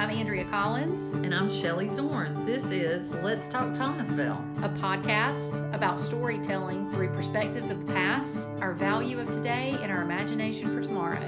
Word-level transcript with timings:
I'm 0.00 0.08
Andrea 0.08 0.46
Collins, 0.46 1.14
And 1.26 1.34
I'm 1.34 1.52
Shelly 1.52 1.86
Zorn. 1.86 2.46
This 2.46 2.64
is 2.70 3.10
Let's 3.22 3.46
Talk 3.48 3.74
Thomasville. 3.74 4.42
a 4.64 4.70
podcast 4.80 5.74
about 5.74 6.00
storytelling 6.00 6.90
through 6.90 7.10
perspectives 7.10 7.68
of 7.68 7.86
the 7.86 7.92
past, 7.92 8.34
our 8.62 8.72
value 8.72 9.20
of 9.20 9.28
today, 9.28 9.76
and 9.82 9.92
our 9.92 10.00
imagination 10.00 10.74
for 10.74 10.82
tomorrow. 10.82 11.20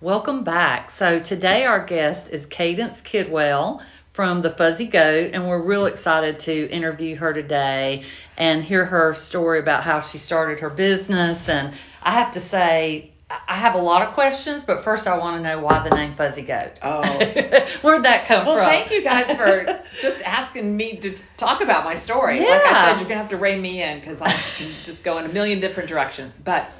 Welcome 0.00 0.42
back. 0.42 0.90
So 0.90 1.20
today 1.20 1.66
our 1.66 1.84
guest 1.84 2.30
is 2.30 2.46
Cadence 2.46 3.02
Kidwell 3.02 3.82
from 4.16 4.40
the 4.42 4.50
Fuzzy 4.50 4.86
Goat, 4.86 5.32
and 5.34 5.46
we're 5.46 5.60
real 5.62 5.84
excited 5.86 6.38
to 6.40 6.70
interview 6.70 7.16
her 7.16 7.34
today 7.34 8.04
and 8.38 8.64
hear 8.64 8.86
her 8.86 9.12
story 9.12 9.58
about 9.60 9.84
how 9.84 10.00
she 10.00 10.18
started 10.18 10.60
her 10.60 10.70
business. 10.70 11.50
And 11.50 11.74
I 12.02 12.12
have 12.12 12.32
to 12.32 12.40
say, 12.40 13.12
I 13.46 13.54
have 13.54 13.74
a 13.74 13.78
lot 13.78 14.08
of 14.08 14.14
questions, 14.14 14.62
but 14.62 14.82
first 14.84 15.06
I 15.06 15.18
want 15.18 15.36
to 15.36 15.42
know 15.42 15.60
why 15.60 15.80
the 15.80 15.90
name 15.90 16.14
Fuzzy 16.14 16.42
Goat. 16.42 16.72
Oh. 16.82 17.18
Where'd 17.82 18.04
that 18.04 18.24
come 18.26 18.46
Well, 18.46 18.56
from? 18.56 18.70
thank 18.70 18.90
you 18.90 19.02
guys 19.04 19.30
for 19.30 19.68
just 20.00 20.22
asking 20.22 20.74
me 20.74 20.96
to 21.00 21.14
talk 21.36 21.60
about 21.60 21.84
my 21.84 21.94
story. 21.94 22.38
Like 22.40 22.48
I 22.66 22.70
Yeah. 22.70 22.82
said, 22.92 23.00
you're 23.00 23.08
gonna 23.08 23.20
have 23.20 23.30
to 23.30 23.36
rein 23.36 23.60
me 23.60 23.82
in 23.82 24.00
because 24.00 24.22
I 24.22 24.32
can 24.56 24.82
just 24.82 25.02
go 25.02 25.18
in 25.18 25.26
a 25.26 25.28
million 25.28 25.60
different 25.60 25.90
directions. 25.90 26.38
But 26.42 26.70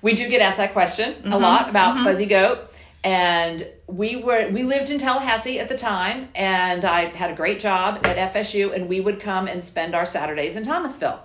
we 0.00 0.14
do 0.14 0.28
get 0.28 0.40
asked 0.40 0.56
that 0.58 0.72
question 0.72 1.16
a 1.26 1.36
Mhm, 1.36 1.40
lot 1.40 1.68
about 1.68 1.96
mhm. 1.96 2.04
Fuzzy 2.04 2.26
Goat, 2.26 2.70
and 3.04 3.66
we 3.86 4.16
were 4.16 4.48
we 4.50 4.62
lived 4.62 4.90
in 4.90 4.98
Tallahassee 4.98 5.60
at 5.60 5.68
the 5.68 5.76
time, 5.76 6.28
and 6.34 6.84
I 6.84 7.06
had 7.06 7.30
a 7.30 7.34
great 7.34 7.60
job 7.60 8.04
at 8.06 8.34
FSU, 8.34 8.74
and 8.74 8.88
we 8.88 9.00
would 9.00 9.20
come 9.20 9.46
and 9.46 9.62
spend 9.62 9.94
our 9.94 10.06
Saturdays 10.06 10.56
in 10.56 10.64
Thomasville. 10.64 11.20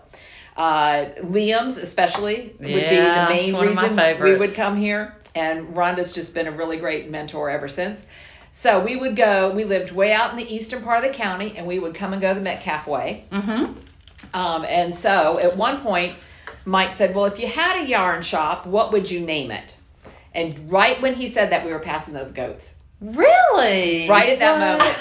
Uh, 0.56 1.06
Liam's 1.22 1.78
especially 1.78 2.56
would 2.60 2.68
be 2.68 2.74
the 2.76 3.26
main 3.30 3.54
one 3.54 3.68
of 3.68 3.76
my 3.76 4.12
reason 4.12 4.24
we 4.24 4.38
would 4.38 4.54
come 4.54 4.78
here, 4.78 5.16
and 5.34 5.76
Rhonda's 5.76 6.12
just 6.12 6.36
been 6.36 6.48
a 6.48 6.52
really 6.52 6.78
great 6.78 7.10
mentor 7.10 7.50
ever 7.50 7.68
since. 7.68 8.06
So 8.54 8.80
we 8.80 8.96
would 8.96 9.16
go. 9.16 9.50
We 9.52 9.64
lived 9.64 9.92
way 9.92 10.14
out 10.14 10.30
in 10.30 10.38
the 10.38 10.54
eastern 10.54 10.84
part 10.84 11.04
of 11.04 11.12
the 11.12 11.18
county, 11.18 11.56
and 11.58 11.66
we 11.66 11.80
would 11.80 11.96
come 11.96 12.14
and 12.14 12.22
go 12.22 12.36
the 12.36 12.42
Metcalf 12.42 12.86
Way. 12.86 13.26
Mm-hmm. 13.32 13.74
Um, 14.36 14.66
and 14.66 14.94
so 14.94 15.40
at 15.40 15.58
one 15.58 15.82
point, 15.82 16.16
Mike 16.66 16.94
said, 16.94 17.16
"Well, 17.16 17.26
if 17.26 17.40
you 17.40 17.48
had 17.48 17.84
a 17.84 17.88
yarn 17.88 18.22
shop, 18.22 18.68
what 18.68 18.92
would 18.92 19.10
you 19.10 19.22
name 19.22 19.50
it?" 19.50 19.76
And 20.36 20.72
right 20.72 21.02
when 21.02 21.14
he 21.16 21.28
said 21.30 21.52
that, 21.52 21.66
we 21.66 21.72
were 21.72 21.80
passing 21.80 22.14
those 22.14 22.32
goats. 22.32 22.74
Really? 23.02 24.08
Right 24.10 24.30
at 24.30 24.40
that 24.40 24.60
What? 24.60 24.80
moment. 24.80 24.98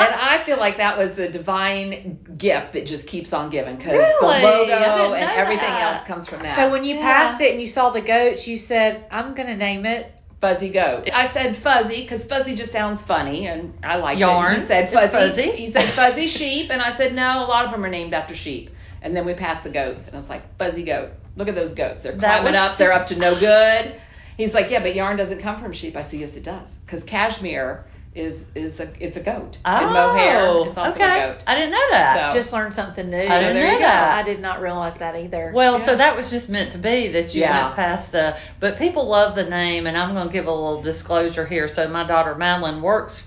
And 0.00 0.14
I 0.14 0.44
feel 0.44 0.58
like 0.58 0.76
that 0.76 0.96
was 0.96 1.14
the 1.14 1.28
divine 1.28 2.18
gift 2.38 2.74
that 2.74 2.86
just 2.86 3.08
keeps 3.08 3.32
on 3.32 3.50
giving 3.50 3.76
because 3.76 3.92
Really? 3.94 4.40
the 4.40 4.46
logo 4.46 5.14
and 5.14 5.24
everything 5.32 5.68
that. 5.70 5.96
else 5.96 6.06
comes 6.06 6.26
from 6.28 6.40
that. 6.42 6.54
So 6.54 6.70
when 6.70 6.84
you 6.84 6.96
Yeah. 6.96 7.02
passed 7.02 7.40
it 7.40 7.50
and 7.52 7.60
you 7.60 7.66
saw 7.66 7.90
the 7.90 8.00
goats, 8.00 8.46
you 8.46 8.58
said, 8.58 9.04
I'm 9.10 9.34
going 9.34 9.48
to 9.48 9.56
name 9.56 9.86
it. 9.86 10.12
Fuzzy 10.40 10.68
goat. 10.68 11.08
I 11.12 11.26
said 11.26 11.56
fuzzy 11.56 12.02
because 12.02 12.24
fuzzy 12.24 12.54
just 12.54 12.70
sounds 12.70 13.02
funny, 13.02 13.48
and 13.48 13.76
I 13.82 13.96
liked 13.96 14.20
Yarn. 14.20 14.52
it. 14.54 14.60
He 14.60 14.66
said 14.66 14.84
It's 14.84 14.92
fuzzy. 14.92 15.08
fuzzy. 15.10 15.50
He 15.50 15.66
said 15.66 15.82
fuzzy 15.82 16.28
sheep, 16.28 16.70
and 16.70 16.80
I 16.80 16.90
said 16.90 17.12
no. 17.12 17.44
A 17.44 17.48
lot 17.48 17.64
of 17.64 17.72
them 17.72 17.84
are 17.84 17.88
named 17.90 18.14
after 18.14 18.36
sheep. 18.36 18.70
And 19.02 19.16
then 19.16 19.24
we 19.26 19.34
passed 19.34 19.64
the 19.64 19.70
goats, 19.70 20.06
and 20.06 20.14
I 20.14 20.18
was 20.20 20.28
like 20.28 20.56
fuzzy 20.56 20.84
goat. 20.84 21.10
Look 21.34 21.48
at 21.48 21.56
those 21.56 21.72
goats. 21.72 22.04
They're 22.04 22.12
That 22.12 22.42
climbing 22.42 22.52
was 22.52 22.54
up. 22.72 22.76
They're 22.76 22.92
up 22.92 23.08
to 23.08 23.16
no 23.16 23.34
good. 23.40 23.94
He's 24.38 24.54
like, 24.54 24.70
yeah, 24.70 24.80
but 24.80 24.94
yarn 24.94 25.16
doesn't 25.18 25.40
come 25.40 25.60
from 25.60 25.72
sheep. 25.72 25.96
I 25.96 26.02
said, 26.02 26.20
yes, 26.20 26.36
it 26.36 26.44
does, 26.44 26.76
because 26.86 27.02
cashmere 27.04 27.84
is 28.14 28.46
is 28.54 28.80
a 28.80 28.88
it's 29.04 29.16
a 29.16 29.20
goat. 29.20 29.58
Oh, 29.64 29.70
and 29.70 29.92
mohair 29.92 30.66
is 30.66 30.76
also 30.76 30.94
okay. 30.98 31.24
a 31.30 31.34
goat. 31.34 31.42
I 31.46 31.54
didn't 31.54 31.72
know 31.72 31.90
that. 31.90 32.30
So- 32.30 32.34
Just 32.38 32.52
learned 32.52 32.74
something 32.74 33.10
new. 33.10 33.16
I 33.16 33.38
didn't 33.40 33.54
know 33.62 33.70
you 33.70 33.78
go. 33.78 33.84
that. 33.84 34.16
I 34.18 34.22
did 34.22 34.40
not 34.40 34.60
realize 34.60 34.94
that 34.98 35.14
either. 35.16 35.52
Well, 35.54 35.78
so 35.78 35.94
that 35.94 36.16
was 36.16 36.30
just 36.30 36.48
meant 36.48 36.72
to 36.72 36.78
be 36.78 37.08
that 37.08 37.34
you 37.34 37.42
Yeah. 37.42 37.64
went 37.64 37.76
past 37.76 38.12
the. 38.12 38.38
But 38.60 38.78
people 38.78 39.06
love 39.06 39.34
the 39.34 39.44
name, 39.44 39.86
and 39.86 39.96
I'm 39.96 40.14
going 40.14 40.28
to 40.28 40.32
give 40.32 40.46
a 40.46 40.52
little 40.52 40.80
disclosure 40.80 41.46
here. 41.46 41.68
So 41.68 41.86
my 41.88 42.04
daughter 42.04 42.34
Madeline 42.34 42.80
works 42.80 43.22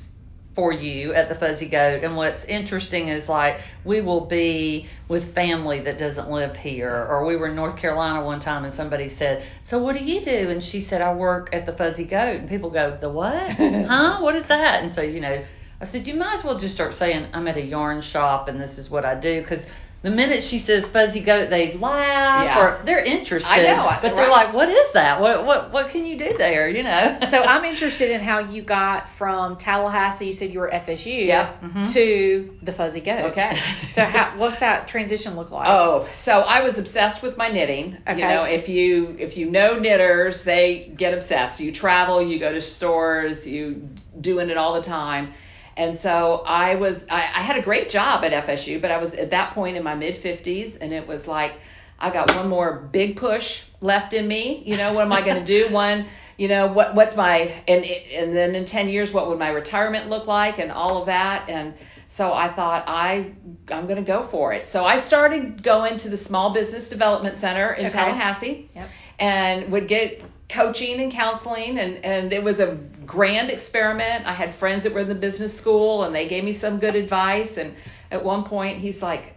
for 0.54 0.74
you 0.74 1.14
at 1.14 1.30
the 1.30 1.36
Fuzzy 1.36 1.66
Goat, 1.66 2.04
and 2.04 2.18
what's 2.18 2.44
interesting 2.46 3.08
is 3.08 3.30
like 3.30 3.62
we 3.84 4.02
will 4.02 4.22
be 4.22 4.88
with 5.08 5.34
family 5.34 5.80
that 5.82 5.98
doesn't 5.98 6.30
live 6.30 6.58
here, 6.58 6.94
or 6.94 7.26
we 7.26 7.38
were 7.38 7.48
in 7.48 7.56
North 7.56 7.78
Carolina 7.78 8.24
one 8.24 8.40
time, 8.40 8.64
and 8.64 8.74
somebody 8.74 9.08
said, 9.08 9.44
"So 9.64 9.80
what 9.80 9.98
do 9.98 10.04
you 10.04 10.26
do?" 10.26 10.50
And 10.50 10.64
she 10.64 10.82
said, 10.82 11.02
"I 11.02 11.14
work 11.14 11.50
at 11.54 11.66
the 11.66 11.74
Fuzzy 11.74 12.06
Goat," 12.06 12.38
and 12.38 12.50
people 12.50 12.70
go, 12.70 12.98
"The 13.00 13.10
what? 13.10 13.52
huh? 13.52 14.20
What 14.20 14.36
is 14.36 14.48
that?" 14.48 14.82
And 14.82 14.92
so 14.92 15.02
you 15.02 15.20
know. 15.20 15.44
I 15.80 15.86
said, 15.86 16.06
you 16.06 16.14
might 16.14 16.36
as 16.36 16.44
well 16.44 16.60
just 16.60 16.76
start 16.76 16.94
saying, 16.94 17.30
I'm 17.34 17.48
at 17.48 17.58
a 17.58 17.62
yarn 17.62 18.02
shop 18.02 18.48
and 18.48 18.62
this 18.62 18.78
is 18.78 18.92
what 18.92 19.04
I 19.04 19.16
do. 19.16 19.42
Because 19.42 19.66
the 20.04 20.10
minute 20.10 20.42
she 20.44 20.58
says 20.58 20.88
fuzzy 20.88 21.20
goat, 21.20 21.50
they 21.52 21.74
laugh 21.78 22.46
Yeah. 22.46 22.60
or 22.60 22.82
they're 22.86 23.04
interested. 23.04 23.52
I 23.52 23.64
know, 23.64 23.98
But 24.02 24.16
they're 24.16 24.30
like, 24.30 24.52
what 24.52 24.68
is 24.70 24.92
that? 24.94 25.22
What, 25.22 25.46
what, 25.46 25.72
what 25.72 25.90
can 25.90 26.06
you 26.08 26.18
do 26.18 26.36
there? 26.38 26.68
You 26.68 26.82
know? 26.84 27.20
so 27.30 27.44
I'm 27.44 27.64
interested 27.66 28.10
in 28.10 28.20
how 28.20 28.40
you 28.40 28.64
got 28.64 29.10
from 29.12 29.58
Tallahassee, 29.58 30.26
you 30.28 30.34
said 30.34 30.52
you 30.52 30.60
were 30.60 30.72
FSU, 30.72 31.28
Yep. 31.28 31.62
Mhm. 31.62 31.94
to 31.94 32.58
the 32.64 32.74
Fuzzy 32.74 33.02
Goat. 33.02 33.32
Okay. 33.32 33.56
So 33.92 34.06
how, 34.06 34.38
what's 34.38 34.56
that 34.58 34.88
transition 34.88 35.36
look 35.36 35.52
like? 35.52 35.68
Oh, 35.68 36.08
so 36.14 36.40
I 36.40 36.64
was 36.64 36.78
obsessed 36.78 37.22
with 37.22 37.36
my 37.36 37.50
knitting. 37.50 37.98
Okay. 38.08 38.20
You 38.22 38.26
know, 38.26 38.44
if 38.44 38.70
you 38.70 39.18
if 39.20 39.36
you 39.36 39.50
know 39.52 39.78
knitters, 39.78 40.44
they 40.44 40.94
get 40.96 41.14
obsessed. 41.14 41.60
You 41.60 41.74
travel, 41.74 42.22
you 42.22 42.40
go 42.40 42.54
to 42.54 42.62
stores, 42.62 43.46
you 43.46 43.90
doing 44.20 44.50
it 44.50 44.56
all 44.56 44.74
the 44.76 44.82
time. 44.82 45.34
And 45.78 45.98
so 45.98 46.44
I 46.46 46.76
was 46.76 47.08
I, 47.10 47.20
I 47.20 47.42
had 47.42 47.58
a 47.58 47.62
great 47.62 47.90
job 47.90 48.24
at 48.24 48.32
FSU, 48.48 48.82
but 48.82 48.92
I 48.92 48.98
was 48.98 49.14
at 49.16 49.32
that 49.32 49.54
point 49.54 49.78
in 49.78 49.84
my 49.84 49.96
mid 49.96 50.22
50s 50.22 50.78
and 50.82 50.94
it 50.94 51.08
was 51.08 51.28
like 51.28 51.54
I 52.00 52.10
got 52.10 52.36
one 52.36 52.50
more 52.50 52.74
big 52.92 53.18
push 53.18 53.64
left 53.80 54.14
in 54.14 54.28
me. 54.28 54.64
You 54.66 54.78
know, 54.78 54.94
what 54.94 55.04
am 55.06 55.14
I 55.14 55.22
going 55.22 55.44
to 55.44 55.46
do? 55.46 55.72
One, 55.74 56.06
you 56.38 56.48
know, 56.48 56.68
what 56.68 56.96
what's 56.96 57.16
my 57.16 57.64
and 57.68 57.86
and 57.86 58.36
then 58.36 58.56
in 58.56 58.66
10 58.66 58.90
years 58.90 59.12
what 59.12 59.28
would 59.30 59.40
my 59.40 59.50
retirement 59.50 60.10
look 60.10 60.28
like 60.28 60.60
and 60.60 60.72
all 60.72 60.98
of 60.98 61.06
that 61.08 61.50
and 61.50 61.74
so 62.08 62.34
I 62.34 62.50
thought 62.50 62.84
I 62.88 63.32
I'm 63.70 63.86
going 63.86 63.96
to 63.98 64.02
go 64.02 64.24
for 64.24 64.52
it. 64.54 64.68
So 64.68 64.84
I 64.86 64.98
started 64.98 65.64
going 65.64 65.98
to 65.98 66.10
the 66.10 66.18
Small 66.18 66.50
Business 66.52 66.90
Development 66.90 67.38
Center 67.38 67.74
in 67.74 67.86
Okay. 67.86 67.94
Tallahassee 67.94 68.70
Yep. 68.76 68.90
and 69.20 69.72
would 69.72 69.88
get 69.88 70.22
coaching 70.52 71.00
and 71.00 71.12
counseling 71.12 71.80
and 71.80 72.04
and 72.06 72.34
it 72.34 72.44
was 72.44 72.60
a 72.60 72.76
grand 73.06 73.50
experiment. 73.50 74.26
I 74.26 74.34
had 74.34 74.54
friends 74.54 74.84
that 74.84 74.94
were 74.94 75.00
in 75.00 75.08
the 75.08 75.16
business 75.16 75.56
school 75.56 76.04
and 76.04 76.14
they 76.14 76.28
gave 76.28 76.44
me 76.44 76.54
some 76.54 76.80
good 76.80 76.96
advice 76.96 77.58
and 77.58 77.74
at 78.12 78.24
one 78.24 78.44
point 78.44 78.80
he's 78.80 79.02
like 79.02 79.36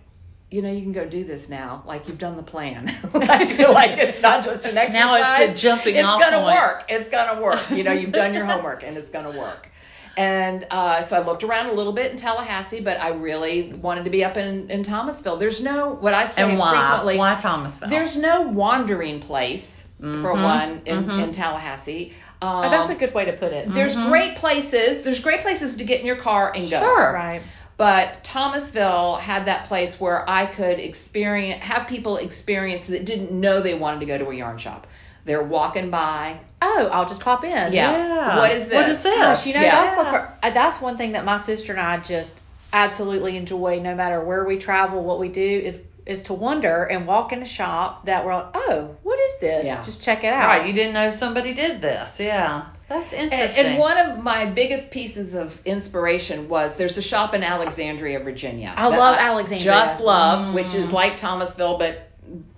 you 0.51 0.63
know, 0.63 0.71
you 0.71 0.83
can 0.83 0.93
go 0.93 1.05
do 1.05 1.25
this 1.25 1.49
now. 1.49 1.83
Like 1.85 2.07
you've 2.07 2.19
done 2.19 2.37
the 2.37 2.43
plan. 2.43 2.89
I 3.15 3.45
feel 3.57 3.73
like 3.73 3.99
it's 3.99 4.23
not 4.23 4.45
just 4.45 4.67
an 4.67 4.79
exercise. 4.79 4.95
Now 4.95 5.17
it's 5.17 5.53
the 5.53 5.59
jumping 5.59 5.97
off. 5.99 5.99
It's 5.99 6.07
off 6.07 6.21
gonna 6.21 6.45
point. 6.45 6.57
work. 6.57 6.85
It's 6.89 7.09
gonna 7.09 7.43
work. 7.43 7.71
You 7.71 7.83
know, 7.83 7.91
you've 7.93 8.13
done 8.13 8.35
your 8.35 8.45
homework 8.45 8.85
and 8.85 8.97
it's 8.97 9.11
gonna 9.11 9.37
work. 9.37 9.69
And 10.17 10.65
uh, 10.71 11.03
so 11.03 11.17
I 11.17 11.25
looked 11.25 11.43
around 11.43 11.71
a 11.71 11.73
little 11.73 11.93
bit 11.93 12.13
in 12.13 12.17
Tallahassee, 12.17 12.81
but 12.81 13.01
I 13.01 13.09
really 13.09 13.73
wanted 13.73 14.05
to 14.05 14.11
be 14.11 14.25
up 14.25 14.37
in, 14.37 14.71
in 14.71 14.85
Thomasville. 14.85 15.39
There's 15.39 15.61
no 15.61 15.89
what 15.89 16.15
I 16.15 16.29
say 16.29 16.43
and 16.43 16.57
why? 16.57 16.71
frequently. 16.71 17.19
Why 17.19 17.35
Thomasville? 17.35 17.89
There's 17.89 18.17
no 18.17 18.43
wandering 18.43 19.19
place 19.19 19.74
for 20.23 20.35
Mhm, 20.35 20.43
one 20.43 20.83
in, 20.87 21.05
mhm. 21.05 21.23
in 21.25 21.33
Tallahassee. 21.33 22.13
Um, 22.43 22.67
Oh, 22.67 22.71
that's 22.71 22.91
a 22.91 22.95
good 22.95 23.15
way 23.15 23.25
to 23.25 23.33
put 23.33 23.53
it. 23.53 23.73
there's 23.73 23.97
Mhm. 23.97 24.09
great 24.09 24.35
places. 24.37 25.03
There's 25.03 25.21
great 25.21 25.41
places 25.41 25.77
to 25.77 25.85
get 25.85 26.01
in 26.01 26.07
your 26.07 26.17
car 26.17 26.53
and 26.55 26.69
go. 26.71 26.79
Sure. 26.79 27.13
Right. 27.13 27.41
But 27.79 28.23
Thomasville 28.23 29.17
had 29.17 29.47
that 29.47 29.67
place 29.67 29.99
where 30.01 30.29
I 30.29 30.47
could 30.47 30.79
experience, 30.79 31.63
have 31.63 31.87
people 31.89 32.19
experience 32.19 32.87
that 32.87 33.05
didn't 33.05 33.33
know 33.33 33.61
they 33.61 33.75
wanted 33.75 34.01
to 34.01 34.07
go 34.07 34.19
to 34.19 34.29
a 34.31 34.35
yarn 34.35 34.59
shop. 34.59 34.87
They're 35.25 35.43
walking 35.43 35.91
by. 35.91 36.37
Oh, 36.61 36.89
I'll 36.93 37.09
just 37.09 37.25
pop 37.25 37.43
in. 37.45 37.73
Yeah. 37.73 38.37
What 38.37 38.53
is 38.53 38.67
this? 38.67 38.75
What 38.75 38.89
is 38.91 39.03
this? 39.03 39.19
Gosh, 39.19 39.47
you 39.47 39.55
know, 39.55 39.63
Yeah. 39.63 39.85
that's 39.85 39.97
the 39.97 40.05
fir- 40.05 40.29
uh, 40.43 40.51
that's 40.51 40.81
one 40.83 40.97
thing 40.99 41.13
that 41.13 41.25
my 41.25 41.39
sister 41.39 41.73
and 41.73 41.81
I 41.81 41.97
just 41.99 42.39
absolutely 42.75 43.37
enjoy. 43.39 43.81
No 43.83 43.95
matter 43.95 44.21
where 44.21 44.45
we 44.45 44.59
travel, 44.59 45.03
what 45.03 45.19
we 45.19 45.29
do 45.29 45.63
is 45.65 45.79
is 46.07 46.23
to 46.25 46.35
wonder 46.35 46.85
and 46.85 47.07
walk 47.07 47.33
in 47.33 47.43
a 47.43 47.47
shop 47.47 48.05
that 48.07 48.25
we're 48.25 48.35
like, 48.35 48.51
oh, 48.55 48.97
what 49.03 49.19
is 49.19 49.39
this? 49.41 49.67
Yeah. 49.67 49.83
Just 49.83 50.03
check 50.03 50.23
it 50.25 50.33
out. 50.33 50.47
Right. 50.49 50.67
You 50.67 50.73
didn't 50.73 50.93
know 50.93 51.11
somebody 51.11 51.55
did 51.55 51.81
this. 51.81 52.21
Yeah. 52.21 52.67
That's 52.89 53.15
interesting. 53.15 53.65
and 53.65 53.79
one 53.79 53.97
of 53.97 54.23
my 54.23 54.45
biggest 54.45 54.91
pieces 54.91 55.35
of 55.35 55.59
inspiration 55.65 56.49
was 56.51 56.77
there's 56.77 56.99
a 56.99 57.03
shop 57.03 57.33
in 57.33 57.43
Alexandria, 57.43 58.21
Virginia. 58.21 58.75
I 58.77 58.91
that 58.91 58.99
love 58.99 59.17
Alexandria. 59.19 59.65
Just 59.65 60.01
love, 60.01 60.45
Mm. 60.49 60.55
which 60.55 60.75
is 60.75 60.93
like 60.93 61.17
Thomasville 61.17 61.79
but 61.79 62.11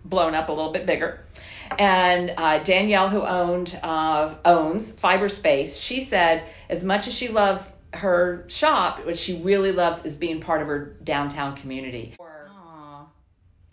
blown 0.04 0.34
up 0.34 0.48
a 0.48 0.52
little 0.52 0.72
bit 0.72 0.84
bigger. 0.84 1.20
And 1.78 2.32
uh, 2.36 2.58
Danielle, 2.58 3.08
who 3.08 3.22
owned 3.22 3.78
uh, 3.82 4.34
owns 4.44 4.90
Fiber 4.90 5.28
Space, 5.28 5.76
she 5.78 6.00
said 6.00 6.42
as 6.68 6.82
much 6.84 7.06
as 7.06 7.14
she 7.14 7.28
loves 7.28 7.64
her 7.92 8.44
shop, 8.48 9.04
what 9.06 9.18
she 9.18 9.40
really 9.42 9.72
loves 9.72 10.04
is 10.04 10.16
being 10.16 10.40
part 10.40 10.60
of 10.62 10.68
her 10.68 10.96
downtown 11.04 11.56
community. 11.56 12.16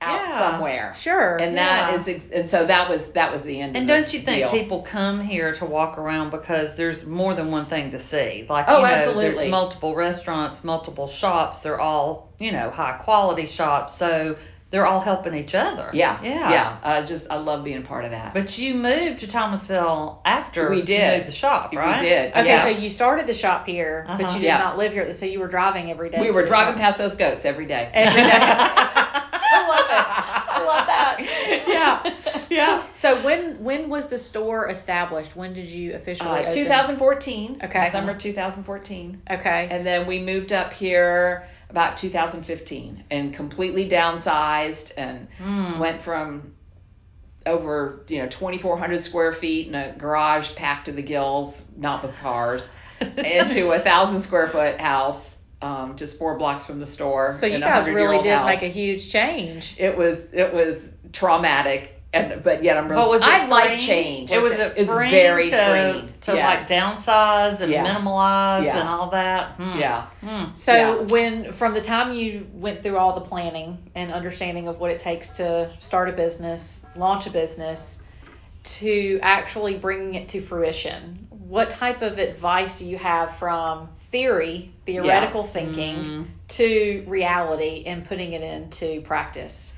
Out 0.04 0.22
Yeah. 0.28 0.40
somewhere. 0.40 0.94
Sure. 1.00 1.38
And 1.38 1.56
Yeah. 1.56 1.92
that 1.92 1.94
is, 2.00 2.08
ex- 2.08 2.30
and 2.34 2.48
so 2.50 2.66
that 2.66 2.90
was 2.90 3.06
that 3.14 3.32
was 3.32 3.42
the 3.44 3.62
end. 3.62 3.76
And 3.76 3.90
of 3.90 3.96
the 3.96 4.02
don't 4.02 4.14
you 4.14 4.20
think 4.22 4.38
deal. 4.40 4.52
people 4.52 4.82
come 4.82 5.22
here 5.22 5.54
to 5.56 5.66
walk 5.66 5.98
around 5.98 6.30
because 6.32 6.76
there's 6.76 7.06
more 7.06 7.34
than 7.34 7.52
one 7.52 7.66
thing 7.68 7.92
to 7.92 8.00
see? 8.00 8.46
Like, 8.50 8.66
Oh, 8.68 8.78
you 8.78 8.84
know, 8.88 8.94
absolutely. 8.94 9.30
there's 9.36 9.52
multiple 9.52 9.96
restaurants, 9.96 10.64
multiple 10.64 11.08
shops. 11.08 11.60
They're 11.60 11.80
all, 11.80 12.30
you 12.40 12.52
know, 12.52 12.70
high 12.70 12.94
quality 12.94 13.48
shops. 13.48 13.96
So 13.96 14.36
they're 14.72 14.88
all 14.88 15.00
helping 15.02 15.36
each 15.36 15.54
other. 15.54 15.92
Yeah, 15.94 16.18
Yeah. 16.24 16.50
yeah. 16.50 16.78
I 16.84 17.02
just 17.04 17.28
I 17.30 17.36
love 17.36 17.64
being 17.64 17.78
a 17.78 17.82
part 17.82 18.06
of 18.06 18.12
that. 18.12 18.34
But 18.34 18.58
you 18.58 18.74
moved 18.74 19.20
to 19.20 19.28
Thomasville 19.28 20.20
after 20.26 20.72
We 20.72 20.78
you 20.78 20.82
did. 20.84 21.18
moved 21.18 21.28
the 21.28 21.32
shop, 21.32 21.76
right? 21.76 22.02
we 22.02 22.08
did. 22.10 22.32
Okay, 22.32 22.48
yeah. 22.48 22.64
so 22.64 22.70
you 22.70 22.90
started 22.90 23.28
the 23.28 23.36
shop 23.36 23.68
here, 23.68 24.04
but 24.08 24.14
Uh-huh. 24.20 24.34
you 24.34 24.40
did 24.40 24.48
Yeah. 24.48 24.58
not 24.58 24.80
live 24.80 24.92
here. 24.92 25.14
So 25.14 25.28
you 25.28 25.40
were 25.40 25.48
driving 25.48 25.92
every 25.92 26.10
day. 26.10 26.20
we 26.20 26.32
were 26.32 26.44
driving 26.44 26.74
shop. 26.74 26.82
past 26.82 26.98
those 26.98 27.16
goats 27.16 27.46
every 27.46 27.68
day. 27.68 27.88
every 27.94 28.20
day. 28.24 28.32
I 28.36 29.68
love 29.68 29.86
it. 29.92 30.06
I 30.50 30.66
love 30.66 30.88
that. 30.88 32.43
Yeah, 32.54 32.78
yeah. 32.78 32.84
So 32.94 33.22
when 33.24 33.64
when 33.64 33.90
was 33.90 34.08
the 34.08 34.18
store 34.18 34.70
established? 34.70 35.36
When 35.36 35.54
did 35.54 35.70
you 35.70 35.96
officially 35.96 36.30
Uh, 36.30 36.40
open? 36.42 36.52
2014. 36.52 37.62
Okay. 37.64 37.90
Summer 37.92 38.14
2014. 38.16 39.22
Okay. 39.32 39.68
And 39.72 39.86
then 39.86 40.06
we 40.08 40.20
moved 40.20 40.52
up 40.52 40.74
here 40.74 41.48
about 41.70 41.98
2015 41.98 43.04
and 43.10 43.34
completely 43.34 43.90
downsized 43.90 44.92
and 44.98 45.28
Hmm. 45.40 45.80
went 45.80 46.02
from 46.02 46.54
over 47.46 48.04
you 48.08 48.20
know 48.20 48.28
2,400 48.28 49.02
square 49.02 49.34
feet 49.34 49.68
in 49.68 49.76
a 49.76 49.94
garage 49.98 50.56
packed 50.56 50.86
to 50.86 50.92
the 50.92 51.02
gills, 51.02 51.62
not 51.76 52.04
with 52.04 52.16
cars, 52.20 52.70
into 53.02 53.72
a 53.72 53.80
thousand 53.80 54.20
square 54.20 54.48
foot 54.48 54.80
house, 54.80 55.36
um, 55.62 55.96
just 55.98 56.18
four 56.18 56.38
blocks 56.38 56.64
from 56.64 56.80
the 56.80 56.86
store. 56.86 57.36
So 57.40 57.48
you 57.48 57.60
guys 57.60 57.90
really 57.90 58.22
did 58.22 58.38
house. 58.38 58.46
make 58.48 58.62
a 58.64 58.68
huge 58.68 59.12
change. 59.12 59.76
It 59.78 59.98
was 59.98 60.24
it 60.32 60.54
was 60.54 60.88
traumatic. 61.12 62.02
And, 62.14 62.44
but 62.44 62.64
yet 62.64 62.78
I'm 62.78 62.88
really 62.90 63.02
But 63.02 63.10
was 63.10 63.22
it 63.22 63.28
I 63.28 63.46
like 63.48 63.80
change. 63.80 64.32
It 64.32 64.40
was 64.42 64.54
it 64.54 64.74
It's 64.78 64.92
freeing 64.92 65.10
very 65.12 65.50
to, 65.50 65.58
freeing. 65.58 66.14
to 66.22 66.36
yes. 66.36 66.70
like 66.70 66.80
downsize 66.80 67.62
and 67.62 67.72
Yeah. 67.72 67.86
minimalize 67.88 68.66
Yeah. 68.66 68.80
and 68.80 68.88
all 68.90 69.10
that. 69.10 69.54
Hmm. 69.54 69.80
Yeah. 69.80 70.06
Hmm. 70.24 70.56
So 70.56 70.74
Yeah. 70.74 70.96
when 71.12 71.54
from 71.54 71.74
the 71.74 71.82
time 71.82 72.14
you 72.14 72.48
went 72.54 72.84
through 72.84 72.98
all 72.98 73.14
the 73.16 73.22
planning 73.26 73.78
and 73.96 74.14
understanding 74.14 74.68
of 74.68 74.80
what 74.80 74.92
it 74.92 75.00
takes 75.00 75.30
to 75.38 75.72
start 75.80 76.08
a 76.08 76.12
business, 76.12 76.86
launch 76.96 77.26
a 77.26 77.32
business, 77.32 77.98
to 78.64 79.20
actually 79.24 79.78
bringing 79.78 80.14
it 80.14 80.30
to 80.30 80.42
fruition, 80.42 81.28
what 81.32 81.70
type 81.72 82.02
of 82.04 82.20
advice 82.20 82.78
do 82.80 82.86
you 82.86 82.98
have 82.98 83.36
from 83.38 83.90
theory, 84.12 84.72
theoretical 84.86 85.44
thinking, 85.46 85.96
Mm. 85.96 86.26
to 86.50 87.04
reality 87.08 87.84
and 87.88 88.06
putting 88.06 88.34
it 88.34 88.42
into 88.44 89.02
practice? 89.02 89.72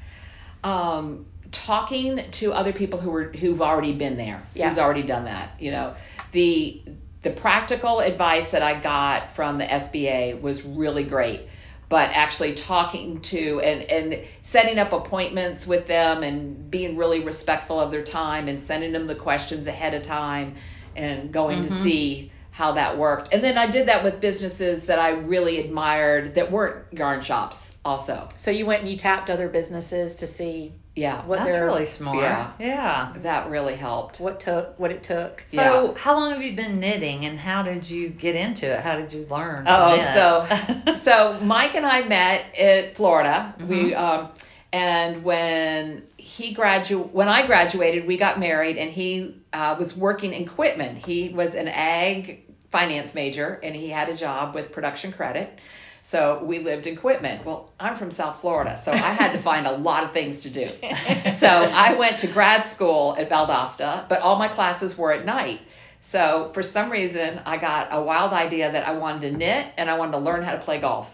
um, 0.64 1.28
talking 1.52 2.24
to 2.32 2.54
other 2.54 2.74
people 2.74 3.00
who 3.00 3.10
were 3.12 3.26
who've 3.26 3.62
already 3.62 3.94
been 3.94 4.18
there, 4.18 4.44
Yeah. 4.54 4.70
who's 4.70 4.78
already 4.78 5.04
done 5.04 5.26
that. 5.26 5.52
You 5.60 5.72
know, 5.72 5.94
the 6.32 6.82
the 7.22 7.32
practical 7.32 8.00
advice 8.02 8.52
that 8.52 8.62
I 8.62 8.80
got 8.80 9.32
from 9.36 9.58
the 9.58 9.66
SBA 9.66 10.40
was 10.42 10.64
really 10.64 11.04
great. 11.04 11.42
But 11.88 12.10
actually 12.14 12.54
talking 12.56 13.22
to 13.22 13.60
and 13.62 13.84
and 13.84 14.24
setting 14.42 14.80
up 14.80 14.92
appointments 14.92 15.68
with 15.68 15.88
them 15.88 16.24
and 16.24 16.70
being 16.72 16.98
really 16.98 17.20
respectful 17.22 17.80
of 17.80 17.92
their 17.92 18.04
time 18.04 18.48
and 18.48 18.62
sending 18.62 18.92
them 18.92 19.06
the 19.08 19.16
questions 19.16 19.68
ahead 19.68 19.94
of 19.94 20.02
time 20.02 20.56
and 20.96 21.32
going 21.32 21.62
to 21.62 21.70
Mhm. 21.70 21.84
see 21.84 22.32
how 22.52 22.72
that 22.72 22.98
worked. 22.98 23.34
And 23.34 23.44
then 23.44 23.58
I 23.58 23.68
did 23.68 23.88
that 23.88 24.04
with 24.04 24.20
businesses 24.22 24.86
that 24.86 24.98
I 24.98 25.10
really 25.10 25.60
admired 25.60 26.36
that 26.36 26.52
weren't 26.52 26.86
yarn 26.92 27.22
shops 27.22 27.70
also. 27.84 28.30
So 28.38 28.50
you 28.50 28.66
went 28.66 28.82
and 28.82 28.90
you 28.90 28.98
tapped 28.98 29.30
other 29.30 29.50
businesses 29.50 30.16
to 30.16 30.28
see 30.28 30.74
Yeah. 30.96 31.26
what 31.26 31.40
That's 31.40 31.60
really 31.60 31.86
smart. 31.86 32.20
Yeah. 32.20 32.52
yeah. 32.60 33.14
that 33.24 33.50
really 33.50 33.76
helped. 33.76 34.20
what 34.20 34.40
took 34.40 34.80
what 34.80 34.92
it 34.92 35.04
took. 35.04 35.44
So, 35.46 35.92
Yeah. 35.92 36.00
how 36.00 36.16
long 36.16 36.32
have 36.32 36.42
you 36.42 36.56
been 36.56 36.80
knitting, 36.80 37.26
and 37.26 37.38
how 37.38 37.64
did 37.64 37.90
you 37.90 38.10
get 38.10 38.36
into 38.36 38.66
it? 38.72 38.80
How 38.80 38.96
did 38.96 39.12
you 39.12 39.28
learn? 39.30 39.66
Oh, 39.68 40.00
so 40.14 40.94
so 41.02 41.40
Mike 41.42 41.76
and 41.76 41.86
I 41.86 42.04
met 42.04 42.56
at 42.58 42.96
Florida. 42.96 43.54
We 43.60 43.92
Mhm. 43.92 43.98
um 43.98 44.30
and 44.72 45.24
when 45.24 46.04
he 46.18 46.54
gradu 46.56 47.10
when 47.12 47.28
I 47.30 47.46
graduated, 47.46 48.06
we 48.08 48.18
got 48.18 48.40
married, 48.40 48.78
and 48.78 48.92
he 48.92 49.36
uh, 49.54 49.76
was 49.80 49.96
working 49.96 50.34
in 50.34 50.46
Quitman. 50.46 50.96
He 50.98 51.30
was 51.30 51.56
an 51.56 51.68
ag 51.70 52.42
finance 52.72 53.16
major, 53.16 53.60
and 53.64 53.74
he 53.76 53.90
had 53.90 54.10
a 54.10 54.16
job 54.16 54.54
with 54.56 54.72
production 54.74 55.12
credit. 55.14 55.60
So 56.06 56.44
we 56.44 56.60
lived 56.60 56.86
in 56.86 56.98
Quitman. 56.98 57.44
Well, 57.44 57.72
I'm 57.80 57.96
from 57.96 58.12
South 58.12 58.40
Florida, 58.40 58.78
so 58.78 58.92
I 58.92 58.98
had 58.98 59.32
to 59.32 59.42
find 59.42 59.66
a 59.66 59.76
lot 59.76 60.04
of 60.04 60.12
things 60.12 60.42
to 60.42 60.52
do. 60.52 60.72
So 61.40 61.48
I 61.48 61.96
went 61.96 62.20
to 62.20 62.28
grad 62.28 62.68
school 62.68 63.16
at 63.18 63.28
Valdosta, 63.28 64.08
but 64.08 64.22
all 64.22 64.36
my 64.36 64.48
classes 64.48 64.96
were 64.96 65.12
at 65.14 65.26
night. 65.26 65.62
So 66.02 66.52
for 66.54 66.62
some 66.62 66.92
reason, 66.92 67.42
I 67.44 67.58
got 67.58 67.88
a 67.90 68.00
wild 68.00 68.34
idea 68.34 68.72
that 68.72 68.88
I 68.88 68.92
wanted 68.92 69.32
to 69.32 69.38
knit 69.38 69.66
and 69.78 69.90
I 69.90 69.98
wanted 69.98 70.12
to 70.12 70.20
learn 70.20 70.44
how 70.44 70.52
to 70.52 70.60
play 70.60 70.78
golf. 70.78 71.10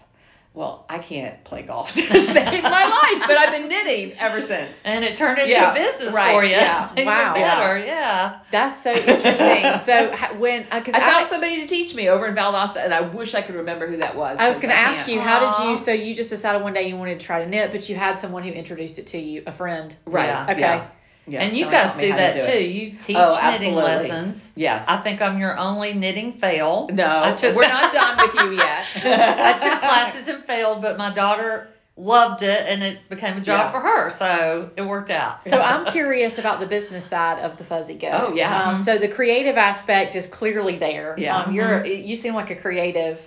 Well, 0.54 0.84
I 0.86 0.98
can't 0.98 1.42
play 1.44 1.62
golf 1.62 1.92
to 1.94 2.00
save 2.02 2.62
my 2.62 2.84
life, 2.84 3.26
but 3.26 3.38
I've 3.38 3.52
been 3.52 3.68
knitting 3.68 4.18
ever 4.18 4.42
since. 4.42 4.78
and 4.84 5.02
it 5.02 5.16
turned 5.16 5.38
into 5.38 5.50
Yeah, 5.50 5.72
a 5.72 5.74
business 5.74 6.12
right, 6.12 6.34
for 6.34 6.44
you. 6.44 6.50
yeah. 6.50 6.90
Wow. 7.06 7.34
better, 7.34 7.78
yeah. 7.78 8.40
That's 8.50 8.82
so 8.82 8.92
interesting. 8.92 9.78
so 9.84 10.14
when 10.36 10.66
uh, 10.70 10.80
because 10.80 10.94
I 10.94 10.98
I, 10.98 11.10
found 11.10 11.28
somebody 11.30 11.60
to 11.62 11.66
teach 11.66 11.94
me 11.94 12.10
over 12.10 12.26
in 12.26 12.34
Valdosta, 12.34 12.84
and 12.84 12.92
I 12.92 13.00
wish 13.00 13.34
I 13.34 13.40
could 13.40 13.54
remember 13.54 13.86
who 13.88 13.96
that 13.98 14.14
was. 14.14 14.38
I 14.38 14.48
was 14.48 14.58
going 14.58 14.68
to 14.68 14.78
ask 14.78 15.06
can't. 15.06 15.12
you, 15.12 15.20
how 15.20 15.58
did 15.58 15.70
you? 15.70 15.78
So 15.78 15.92
you 15.92 16.14
just 16.14 16.28
decided 16.28 16.62
one 16.62 16.74
day 16.74 16.86
you 16.86 16.96
wanted 16.96 17.18
to 17.18 17.24
try 17.24 17.42
to 17.42 17.48
knit, 17.48 17.72
but 17.72 17.88
you 17.88 17.96
had 17.96 18.20
someone 18.20 18.42
who 18.42 18.50
introduced 18.50 18.98
it 18.98 19.06
to 19.08 19.18
you, 19.18 19.42
a 19.46 19.52
friend. 19.52 19.96
Right. 20.04 20.26
Yeah. 20.26 20.46
Okay. 20.50 20.84
Yeah. 21.26 21.40
Yeah, 21.40 21.46
and 21.46 21.56
you 21.56 21.70
guys 21.70 21.96
do 21.96 22.10
how 22.10 22.16
to 22.16 22.22
that 22.22 22.34
do 22.34 22.52
too. 22.52 22.62
You 22.64 22.90
teach 22.98 23.16
Oh, 23.16 23.38
knitting 23.50 23.74
lessons. 23.74 24.50
Yes. 24.56 24.84
I 24.88 24.96
think 24.96 25.22
I'm 25.22 25.38
your 25.38 25.56
only 25.56 25.94
knitting 25.94 26.32
fail. 26.34 26.88
no, 26.92 27.22
I 27.22 27.32
took 27.32 27.54
we're 27.54 27.68
not 27.68 27.92
done 27.92 28.18
with 28.20 28.34
you 28.34 28.56
yet. 28.56 28.86
I 28.96 29.52
took 29.52 29.78
classes 29.78 30.26
and 30.28 30.44
failed, 30.44 30.82
but 30.82 30.98
my 30.98 31.10
daughter 31.12 31.68
loved 31.96 32.42
it 32.42 32.64
and 32.66 32.82
it 32.82 32.98
became 33.10 33.36
a 33.36 33.40
job 33.40 33.66
Yeah. 33.66 33.70
for 33.70 33.80
her, 33.80 34.10
so 34.10 34.70
it 34.76 34.82
worked 34.82 35.10
out. 35.10 35.44
So 35.44 35.60
I'm 35.60 35.84
curious 35.92 36.38
about 36.38 36.58
the 36.58 36.66
business 36.66 37.04
side 37.04 37.38
of 37.38 37.58
the 37.58 37.64
Fuzzy 37.64 37.94
Goat. 37.94 38.12
Oh, 38.30 38.34
yeah. 38.34 38.70
Um, 38.70 38.78
so 38.82 38.98
the 38.98 39.08
creative 39.08 39.56
aspect 39.58 40.16
is 40.16 40.26
clearly 40.26 40.78
there. 40.78 41.14
Yeah. 41.18 41.38
Um, 41.42 41.54
you're 41.54 41.84
you 41.84 42.16
seem 42.16 42.34
like 42.34 42.50
a 42.50 42.56
creative 42.56 43.20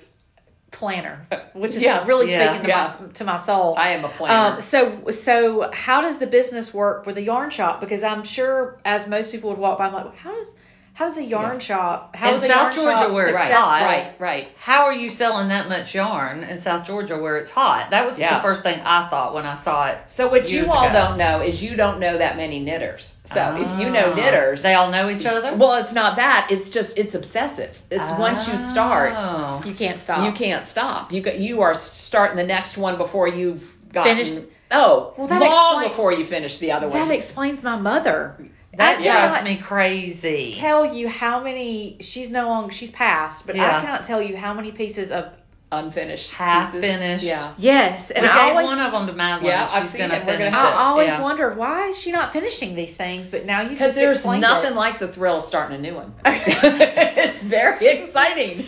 planner, 0.71 1.27
which 1.53 1.75
is 1.75 1.81
Yeah. 1.81 2.05
really 2.05 2.31
Yeah. 2.31 2.49
speaking 2.49 2.63
to 2.63 2.67
Yeah. 2.69 2.95
my 3.01 3.07
to 3.13 3.23
my 3.23 3.37
soul. 3.39 3.75
I 3.77 3.89
am 3.89 4.05
a 4.05 4.09
planner. 4.09 4.55
Um, 4.55 4.61
so 4.61 5.11
so 5.11 5.69
how 5.71 6.01
does 6.01 6.17
the 6.17 6.27
business 6.27 6.73
work 6.73 7.05
with 7.05 7.17
a 7.17 7.21
yarn 7.21 7.49
shop? 7.49 7.79
Because 7.81 8.03
I'm 8.03 8.23
sure 8.23 8.79
as 8.85 9.07
most 9.07 9.31
people 9.31 9.49
would 9.51 9.59
walk 9.59 9.77
by, 9.77 9.87
I'm 9.87 9.93
like, 9.93 10.15
how 10.15 10.33
does 10.35 10.55
how 10.95 11.09
does 11.09 11.17
a 11.17 11.23
yarn 11.23 11.53
Yeah. 11.55 11.59
shop? 11.59 12.15
How 12.15 12.33
In 12.33 12.39
South 12.39 12.49
yarn 12.49 12.73
Georgia 12.73 12.97
shop 12.97 13.11
where 13.11 13.27
it's 13.27 13.37
successful? 13.37 13.63
hot. 13.69 13.81
right, 13.81 14.13
right. 14.17 14.47
How 14.57 14.85
are 14.85 14.93
you 14.93 15.09
selling 15.09 15.49
that 15.49 15.67
much 15.67 15.93
yarn 15.93 16.43
in 16.45 16.61
South 16.61 16.85
Georgia 16.87 17.17
where 17.17 17.35
it's 17.37 17.49
hot? 17.49 17.89
That 17.91 18.05
was 18.05 18.17
Yeah. 18.17 18.37
the 18.37 18.41
first 18.41 18.63
thing 18.63 18.79
I 18.85 19.07
thought 19.09 19.33
when 19.33 19.45
I 19.45 19.55
saw 19.55 19.87
it. 19.87 19.97
So 20.07 20.29
what 20.29 20.49
you 20.49 20.65
all 20.71 20.85
ago. 20.85 20.93
don't 20.93 21.17
know 21.17 21.41
is 21.41 21.61
you 21.61 21.75
don't 21.75 21.99
know 21.99 22.17
that 22.17 22.37
many 22.37 22.59
knitters. 22.61 23.13
So 23.25 23.57
if 23.59 23.77
you 23.79 23.89
know 23.89 24.11
Ah. 24.13 24.15
knitters, 24.15 24.61
they 24.63 24.73
all 24.73 24.89
know 24.89 25.09
each 25.09 25.25
other. 25.25 25.53
well, 25.55 25.73
it's 25.73 25.91
not 25.91 26.15
that. 26.15 26.47
It's 26.49 26.69
just 26.69 26.97
it's 26.97 27.13
obsessive. 27.13 27.71
It's 27.91 28.09
once 28.11 28.47
you 28.47 28.57
start, 28.57 29.15
Oh. 29.19 29.59
You 29.65 29.73
can't 29.73 29.99
stop. 29.99 30.23
you 30.25 30.31
can't 30.31 30.65
stop. 30.65 31.11
You 31.11 31.19
got 31.19 31.35
you 31.39 31.61
are 31.61 31.75
starting 31.75 32.37
the 32.37 32.43
next 32.43 32.77
one 32.77 32.95
before 32.97 33.27
you've 33.27 33.69
gotten. 33.91 34.15
Finished- 34.15 34.39
Oh, 34.71 35.13
Well, 35.15 35.27
that 35.27 35.39
long 35.41 35.51
explain- 35.83 35.89
before 35.89 36.11
you 36.13 36.25
finish 36.25 36.57
the 36.57 36.71
other 36.71 36.87
one. 36.87 36.97
That 37.07 37.13
explains 37.13 37.61
my 37.61 37.75
mother. 37.75 38.35
That 38.77 38.99
I 38.99 39.03
drives 39.03 39.43
me 39.43 39.57
crazy. 39.57 40.53
Tell 40.53 40.93
you 40.93 41.07
how 41.07 41.41
many 41.43 41.97
she's 42.01 42.29
no 42.29 42.47
longer 42.47 42.71
she's 42.73 42.91
passed, 42.91 43.45
but 43.47 43.55
Yeah. 43.55 43.77
I 43.77 43.81
cannot 43.81 44.03
tell 44.03 44.21
you 44.21 44.35
how 44.37 44.53
many 44.53 44.71
pieces 44.71 45.11
of 45.11 45.25
Unfinished, 45.71 46.31
Half 46.31 46.67
pieces. 46.73 46.81
finished. 46.81 47.23
Yeah. 47.25 47.53
yes, 47.57 48.11
and 48.11 48.21
we 48.23 48.29
I 48.29 48.33
gave 48.45 48.51
always 48.55 48.65
one 48.67 48.79
of 48.79 48.91
them 48.91 49.07
to 49.07 49.13
Madeline. 49.13 49.45
Yeah, 49.47 49.63
and 49.63 49.71
I've 49.71 49.81
she's 49.81 49.89
seen 49.89 50.01
gonna 50.01 50.13
it. 50.13 50.19
We're 50.19 50.25
gonna 50.25 50.37
finish 50.37 50.53
it. 50.53 50.57
I 50.57 50.73
always 50.83 51.07
yeah. 51.07 51.21
wondered 51.21 51.57
why 51.57 51.87
is 51.89 51.97
she 51.99 52.11
not 52.11 52.31
finishing 52.33 52.75
these 52.75 52.95
things, 52.95 53.29
but 53.29 53.45
now 53.45 53.61
you 53.61 53.69
Because 53.69 53.95
just 53.95 54.23
there's 54.23 54.39
nothing 54.39 54.73
it. 54.73 54.75
like 54.75 54.99
the 54.99 55.07
thrill 55.07 55.39
of 55.39 55.45
starting 55.45 55.75
a 55.75 55.81
new 55.81 55.95
one. 55.95 56.13
it's 56.25 57.41
very 57.41 57.85
exciting. 57.87 58.67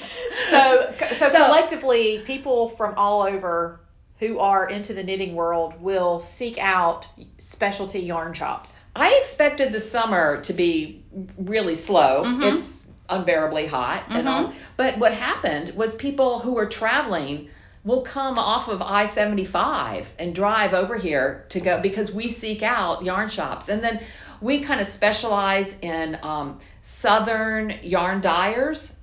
so, 0.50 0.94
so 1.12 1.16
So- 1.30 1.30
collectively, 1.46 2.20
people 2.26 2.70
from 2.70 2.96
all 2.98 3.22
over 3.22 3.80
who 4.20 4.40
are 4.40 4.68
into 4.70 4.94
the 4.94 5.04
knitting 5.04 5.36
world 5.36 5.80
will 5.82 6.20
seek 6.20 6.58
out 6.58 7.06
specialty 7.38 8.00
yarn 8.00 8.34
shops. 8.34 8.84
I 8.96 9.14
expected 9.22 9.72
the 9.72 9.80
summer 9.80 10.42
to 10.42 10.54
be 10.54 11.04
really 11.38 11.76
slow. 11.76 12.24
Mhm. 12.26 12.54
It's 12.56 12.78
unbearably 13.10 13.68
hot 13.68 14.04
and 14.10 14.28
Mhm. 14.28 14.32
all. 14.32 14.54
But 14.76 14.98
what 14.98 15.14
happened 15.14 15.70
was 15.76 15.96
people 15.96 16.40
who 16.40 16.54
were 16.54 16.66
traveling 16.66 17.50
will 17.86 18.02
come 18.02 18.38
off 18.38 18.68
of 18.68 18.82
I-75 18.82 20.08
and 20.20 20.36
drive 20.36 20.74
over 20.74 20.98
here 20.98 21.46
to 21.50 21.60
go 21.62 21.80
because 21.80 22.12
we 22.12 22.28
seek 22.28 22.62
out 22.64 23.04
yarn 23.04 23.30
shops. 23.30 23.70
And 23.70 23.82
then 23.82 24.02
we 24.42 24.60
kind 24.60 24.82
of 24.82 24.88
specialize 24.88 25.74
in 25.82 26.18
um, 26.22 26.60
southern 26.82 27.74
yarn 27.84 28.20
dyers. 28.20 28.94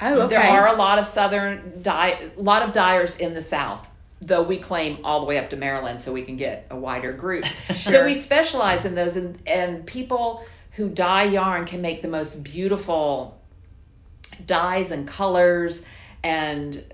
Oh, 0.00 0.22
okay. 0.22 0.34
There 0.34 0.42
are 0.42 0.66
a 0.68 0.76
lot 0.76 0.98
of 0.98 1.06
southern 1.06 1.82
dye, 1.82 2.18
a 2.36 2.40
lot 2.40 2.62
of 2.62 2.72
dyers 2.72 3.16
in 3.18 3.34
the 3.34 3.42
south, 3.42 3.86
though 4.24 4.42
we 4.42 4.56
claim 4.58 4.98
all 5.04 5.20
the 5.20 5.26
way 5.26 5.36
up 5.38 5.50
to 5.50 5.56
Maryland 5.56 6.00
so 6.00 6.12
we 6.12 6.22
can 6.22 6.36
get 6.36 6.66
a 6.70 6.76
wider 6.76 7.12
group. 7.12 7.44
So 7.84 8.04
we 8.04 8.14
specialize 8.14 8.84
in 8.84 8.94
those, 8.94 9.16
and, 9.16 9.42
and 9.46 9.84
people 9.86 10.44
who 10.72 10.88
dye 10.88 11.24
yarn 11.24 11.66
can 11.66 11.82
make 11.82 12.00
the 12.02 12.08
most 12.08 12.42
beautiful 12.44 13.38
dyes 14.46 14.90
and 14.90 15.06
colors. 15.08 15.84
and 16.24 16.84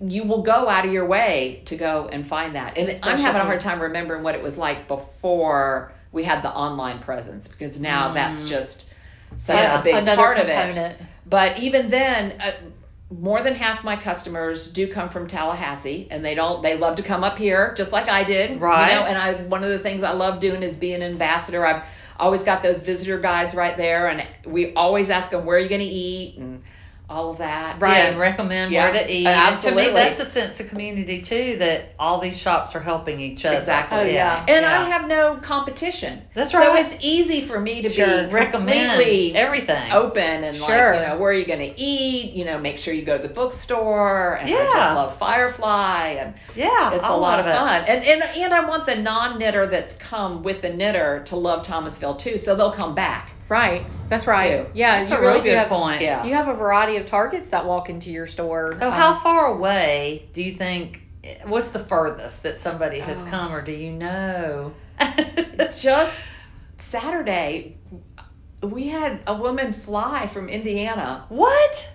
you 0.00 0.22
will 0.22 0.42
go 0.42 0.68
out 0.68 0.84
of 0.86 0.92
your 0.92 1.06
way 1.06 1.60
to 1.66 1.76
go 1.76 2.08
and 2.12 2.26
find 2.26 2.54
that. 2.54 2.78
And 2.78 2.88
I'm 3.02 3.18
having 3.18 3.40
a 3.40 3.44
hard 3.44 3.58
time 3.60 3.80
remembering 3.82 4.22
what 4.22 4.36
it 4.36 4.42
was 4.42 4.56
like 4.56 4.86
before 4.86 5.92
we 6.12 6.22
had 6.22 6.42
the 6.42 6.50
online 6.50 7.00
presence 7.00 7.48
because 7.48 7.80
now 7.80 8.12
that's 8.14 8.48
just 8.48 8.86
such 9.36 9.56
Yeah. 9.56 9.80
a 9.80 9.82
big 9.82 10.06
part 10.14 10.38
of 10.38 10.48
it. 10.48 10.96
But 11.26 11.58
even 11.58 11.90
then, 11.90 12.40
uh, 12.40 12.52
more 13.10 13.40
than 13.42 13.54
half 13.54 13.84
my 13.84 13.96
customers 13.96 14.70
do 14.70 14.88
come 14.92 15.08
from 15.08 15.28
Tallahassee, 15.28 16.08
and 16.10 16.24
they 16.24 16.34
don't. 16.34 16.62
They 16.62 16.76
love 16.76 16.96
to 16.96 17.02
come 17.02 17.22
up 17.22 17.38
here, 17.38 17.72
just 17.76 17.92
like 17.92 18.08
I 18.08 18.24
did. 18.24 18.60
Right. 18.60 18.90
You 18.90 18.96
know, 18.96 19.06
and 19.06 19.18
I 19.18 19.34
one 19.44 19.62
of 19.62 19.70
the 19.70 19.78
things 19.78 20.02
I 20.02 20.12
love 20.12 20.40
doing 20.40 20.62
is 20.62 20.74
being 20.74 21.02
an 21.02 21.10
ambassador. 21.12 21.64
I've 21.64 21.82
always 22.18 22.42
got 22.42 22.62
those 22.62 22.82
visitor 22.82 23.18
guides 23.18 23.54
right 23.54 23.76
there, 23.76 24.08
and 24.08 24.26
we 24.44 24.74
always 24.74 25.10
ask 25.10 25.30
them 25.30 25.44
where 25.44 25.56
are 25.56 25.60
you 25.60 25.68
going 25.68 25.82
to 25.82 25.86
eat 25.86 26.38
and 26.38 26.62
all 27.08 27.30
of 27.30 27.38
that. 27.38 27.80
Right. 27.80 27.98
Yeah, 27.98 28.04
and 28.08 28.18
recommend 28.18 28.72
Yeah, 28.72 28.90
where 28.90 29.04
to 29.04 29.12
eat. 29.12 29.26
absolutely. 29.26 29.82
And 29.84 29.94
to 29.94 29.94
me, 29.94 30.00
that's 30.08 30.20
a 30.20 30.24
sense 30.28 30.58
of 30.58 30.68
community 30.68 31.20
too. 31.22 31.56
That 31.58 31.94
all 32.00 32.18
these 32.18 32.36
shops 32.36 32.74
are 32.74 32.80
helping 32.80 33.20
each 33.20 33.44
other. 33.44 33.56
Exactly. 33.58 33.98
Oh, 33.98 34.02
yeah. 34.04 34.44
And 34.48 34.62
yeah. 34.64 34.80
I 34.80 34.84
have 34.88 35.06
no 35.06 35.36
competition. 35.36 36.22
That's 36.34 36.52
right. 36.52 36.64
So 36.64 36.74
it's 36.94 37.04
easy 37.04 37.42
for 37.46 37.60
me 37.60 37.82
to 37.82 37.90
Sure. 37.90 38.26
be 38.26 38.32
recommend 38.34 39.00
everything. 39.36 39.92
open 39.92 40.42
and 40.44 40.56
Sure. 40.56 40.66
like, 40.66 41.00
you 41.00 41.06
know, 41.06 41.16
where 41.18 41.30
are 41.30 41.34
you 41.34 41.44
going 41.44 41.60
to 41.74 41.80
eat? 41.80 42.32
You 42.32 42.44
know, 42.44 42.58
make 42.58 42.78
sure 42.78 42.92
you 42.92 43.02
go 43.02 43.16
to 43.16 43.22
the 43.22 43.32
bookstore. 43.32 44.34
And 44.40 44.48
I 44.48 44.52
just 44.52 44.74
love 44.74 45.16
Firefly 45.18 46.08
and 46.18 46.34
Yeah, 46.56 46.92
it's 46.92 47.04
I 47.04 47.08
a 47.12 47.16
lot 47.16 47.38
of 47.38 47.46
love 47.46 47.54
it. 47.54 47.58
fun. 47.58 47.84
And, 47.86 48.04
and 48.04 48.22
and 48.22 48.52
I 48.54 48.68
want 48.68 48.84
the 48.86 48.96
non 48.96 49.38
knitter 49.38 49.66
that's 49.66 49.92
come 49.92 50.42
with 50.42 50.60
the 50.62 50.70
knitter 50.70 51.22
to 51.26 51.36
love 51.36 51.62
Thomasville 51.64 52.16
too, 52.16 52.36
so 52.38 52.56
they'll 52.56 52.72
come 52.72 52.94
back. 52.96 53.30
Right. 53.48 53.86
That's 54.08 54.26
right. 54.26 54.66
Too. 54.66 54.70
Yeah, 54.74 54.98
That's 54.98 55.10
you 55.10 55.16
a 55.16 55.20
really 55.20 55.34
real 55.34 55.42
do 55.44 55.50
good 55.50 55.58
have, 55.58 55.68
point. 55.68 56.00
Yeah. 56.02 56.24
You 56.24 56.34
have 56.34 56.48
a 56.48 56.54
variety 56.54 56.96
of 56.96 57.06
targets 57.06 57.48
that 57.50 57.64
walk 57.64 57.88
into 57.90 58.10
your 58.10 58.26
store. 58.26 58.76
So 58.78 58.86
Um, 58.88 58.92
how 58.92 59.18
far 59.20 59.46
away 59.46 60.28
do 60.32 60.42
you 60.42 60.52
think? 60.52 61.02
What's 61.44 61.68
the 61.68 61.80
furthest 61.80 62.42
that 62.44 62.58
somebody 62.58 62.98
has 63.00 63.20
Oh. 63.22 63.26
come, 63.26 63.52
or 63.52 63.60
do 63.62 63.72
you 63.72 63.92
know? 63.92 64.72
Just 65.78 66.28
Saturday, 66.78 67.76
we 68.62 68.88
had 68.88 69.20
a 69.26 69.34
woman 69.34 69.72
fly 69.72 70.28
from 70.28 70.48
Indiana 70.48 71.24
what? 71.28 71.88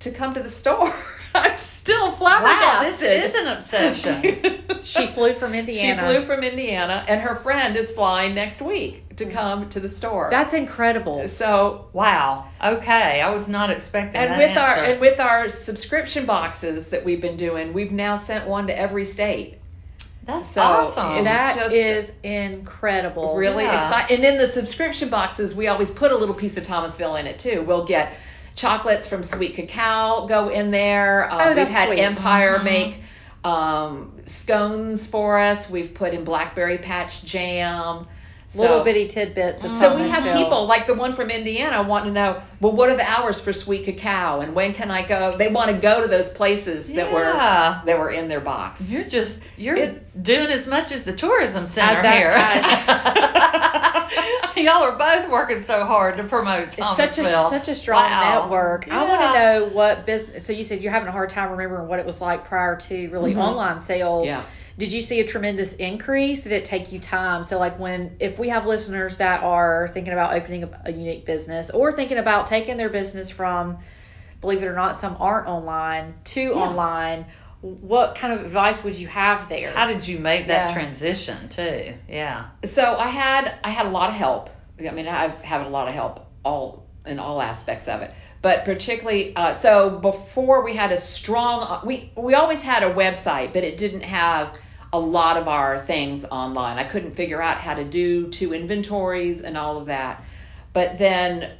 to 0.00 0.10
come 0.10 0.34
to 0.34 0.42
the 0.42 0.48
store. 0.50 0.92
I'm 1.34 1.58
still 1.58 2.10
Wow, 2.10 2.16
flabbergasted. 2.16 3.00
this 3.22 3.34
is 3.34 3.40
an 3.40 3.48
obsession. 3.48 4.60
She 4.84 5.06
flew 5.06 5.32
from 5.34 5.54
Indiana. 5.54 6.02
She 6.02 6.06
flew 6.06 6.26
from 6.26 6.44
Indiana, 6.44 7.06
and 7.08 7.18
her 7.22 7.36
friend 7.36 7.74
is 7.74 7.90
flying 7.90 8.34
next 8.34 8.60
week 8.60 9.16
to 9.16 9.24
come 9.24 9.70
to 9.70 9.80
the 9.80 9.88
store. 9.88 10.28
That's 10.30 10.52
incredible. 10.52 11.26
so. 11.26 11.86
wow. 11.94 12.48
Okay, 12.62 13.22
I 13.22 13.30
was 13.30 13.48
not 13.48 13.70
expecting 13.70 14.20
And 14.20 14.32
that 14.32 14.38
with 14.48 14.56
our 14.58 14.84
and 14.84 15.00
with 15.00 15.20
our 15.20 15.48
subscription 15.48 16.26
boxes 16.26 16.88
that 16.88 17.02
we've 17.02 17.22
been 17.22 17.38
doing, 17.38 17.72
we've 17.72 17.92
now 17.92 18.16
sent 18.16 18.46
one 18.46 18.66
to 18.66 18.78
every 18.78 19.06
state. 19.06 19.58
That's 20.26 20.46
so 20.50 20.60
awesome. 20.60 21.24
That 21.24 21.56
is 21.56 21.62
just- 21.62 21.74
is 21.74 22.12
incredible. 22.22 23.36
Really 23.36 23.64
Yeah. 23.64 23.76
exciting. 23.86 24.16
And 24.16 24.24
in 24.26 24.38
the 24.38 24.46
subscription 24.46 25.08
boxes, 25.08 25.54
we 25.54 25.68
always 25.68 25.90
put 25.90 26.12
a 26.12 26.16
little 26.16 26.34
piece 26.34 26.56
of 26.58 26.64
Thomasville 26.64 27.16
in 27.16 27.26
it 27.26 27.38
too. 27.38 27.62
We'll 27.62 27.84
get 27.86 28.12
chocolates 28.54 29.06
from 29.06 29.22
Sweet 29.22 29.54
Cacao 29.54 30.26
go 30.26 30.48
in 30.48 30.70
there. 30.70 31.30
Um, 31.30 31.40
Oh, 31.40 31.54
we've 31.54 31.68
had 31.68 31.88
sweet. 31.88 32.00
Empire 32.00 32.58
Mhm. 32.58 32.64
make 32.64 32.96
um, 33.44 34.12
scones 34.26 35.04
for 35.04 35.38
us. 35.38 35.68
We've 35.68 35.92
put 35.92 36.14
in 36.14 36.24
blackberry 36.24 36.78
patch 36.78 37.22
jam. 37.24 38.06
Little 38.54 38.78
So- 38.78 38.84
bitty 38.84 39.08
tidbits 39.08 39.64
of 39.64 39.72
Mm. 39.72 39.80
So 39.80 39.94
we 39.96 40.02
have 40.02 40.20
Thomasville. 40.20 40.44
people 40.44 40.66
like 40.66 40.86
the 40.86 40.94
one 40.94 41.14
from 41.14 41.30
Indiana 41.30 41.82
want 41.82 42.04
to 42.04 42.10
know, 42.12 42.36
well, 42.60 42.72
what 42.72 42.88
are 42.90 42.96
the 42.96 43.08
hours 43.10 43.40
for 43.40 43.52
Sweet 43.52 43.84
Cacao 43.84 44.40
and 44.40 44.54
when 44.54 44.72
can 44.72 44.90
I 44.90 45.02
go? 45.02 45.36
They 45.36 45.48
want 45.48 45.70
to 45.70 45.76
go 45.76 46.00
to 46.00 46.06
those 46.08 46.28
places 46.28 46.86
that 46.92 47.12
were 47.12 47.22
that 47.22 47.98
were 47.98 48.10
in 48.10 48.28
their 48.28 48.40
box. 48.40 48.88
You're 48.88 49.04
just 49.04 49.40
you're 49.56 49.76
It- 49.76 50.22
doing 50.22 50.48
as 50.50 50.66
much 50.66 50.92
as 50.92 51.02
the 51.04 51.12
tourism 51.12 51.66
center 51.66 52.02
that- 52.02 52.16
here. 52.16 52.30
Y'all 54.64 54.82
are 54.84 54.96
both 54.96 55.28
working 55.28 55.60
so 55.60 55.84
hard 55.84 56.16
to 56.16 56.22
promote 56.24 56.68
It's 56.78 56.96
such 56.96 57.18
a 57.18 57.24
such 57.24 57.68
a 57.68 57.74
strong 57.74 58.04
Wow. 58.08 58.42
network. 58.42 58.86
I 58.90 59.04
want 59.04 59.20
to 59.20 59.32
know 59.32 59.64
what 59.72 60.06
business. 60.06 60.46
So 60.46 60.52
you 60.52 60.62
said 60.64 60.80
you're 60.80 60.92
having 60.92 61.08
a 61.08 61.12
hard 61.12 61.30
time 61.30 61.50
remembering 61.50 61.88
what 61.88 61.98
it 61.98 62.06
was 62.06 62.20
like 62.20 62.44
prior 62.46 62.76
to 62.76 63.08
really 63.10 63.34
Mhm. 63.34 63.42
online 63.42 63.80
sales. 63.80 64.26
Yeah. 64.26 64.42
Did 64.76 64.92
you 64.92 65.02
see 65.02 65.20
a 65.20 65.26
tremendous 65.26 65.74
increase? 65.74 66.42
Did 66.44 66.52
it 66.52 66.64
take 66.64 66.90
you 66.90 66.98
time? 66.98 67.44
So 67.44 67.58
like 67.58 67.78
when 67.78 68.16
if 68.18 68.38
we 68.38 68.48
have 68.48 68.66
listeners 68.66 69.16
that 69.18 69.42
are 69.44 69.88
thinking 69.94 70.12
about 70.12 70.34
opening 70.34 70.64
a, 70.64 70.82
a 70.86 70.92
unique 70.92 71.24
business 71.26 71.70
or 71.70 71.92
thinking 71.92 72.18
about 72.18 72.48
taking 72.48 72.76
their 72.76 72.88
business 72.88 73.30
from, 73.30 73.78
believe 74.40 74.62
it 74.62 74.66
or 74.66 74.74
not, 74.74 74.96
some 74.96 75.16
aren't 75.20 75.46
online 75.46 76.14
to 76.24 76.54
online. 76.54 77.26
What 77.60 78.16
kind 78.16 78.34
of 78.34 78.44
advice 78.44 78.82
would 78.84 78.98
you 78.98 79.06
have 79.06 79.48
there? 79.48 79.70
How 79.70 79.86
did 79.86 80.06
you 80.06 80.18
make 80.18 80.48
that 80.48 80.68
Yeah. 80.68 80.74
transition 80.74 81.48
too? 81.48 81.94
Yeah. 82.08 82.46
So 82.64 82.96
I 82.96 83.08
had 83.08 83.54
I 83.62 83.70
had 83.70 83.86
a 83.86 83.90
lot 83.90 84.10
of 84.10 84.16
help. 84.16 84.50
I 84.78 84.90
mean, 84.90 85.06
I've 85.06 85.40
had 85.40 85.64
a 85.66 85.68
lot 85.70 85.86
of 85.88 85.94
help 85.94 86.26
all 86.44 86.84
in 87.06 87.18
all 87.18 87.40
aspects 87.40 87.86
of 87.86 88.02
it, 88.02 88.12
but 88.42 88.64
particularly 88.64 89.34
uh, 89.36 89.54
so 89.54 89.90
before 89.90 90.62
we 90.64 90.74
had 90.74 90.90
a 90.90 90.96
strong 90.96 91.86
we 91.86 92.10
we 92.16 92.34
always 92.34 92.60
had 92.60 92.82
a 92.82 92.92
website, 92.92 93.52
but 93.52 93.62
it 93.62 93.76
didn't 93.78 94.02
have 94.02 94.56
a 94.94 94.98
lot 94.98 95.36
of 95.36 95.48
our 95.48 95.84
things 95.86 96.24
online. 96.24 96.78
I 96.78 96.84
couldn't 96.84 97.14
figure 97.16 97.42
out 97.42 97.58
how 97.58 97.74
to 97.74 97.82
do 97.84 98.28
two 98.30 98.54
inventories 98.54 99.40
and 99.40 99.58
all 99.58 99.76
of 99.76 99.86
that. 99.86 100.22
But 100.72 100.98
then 100.98 101.50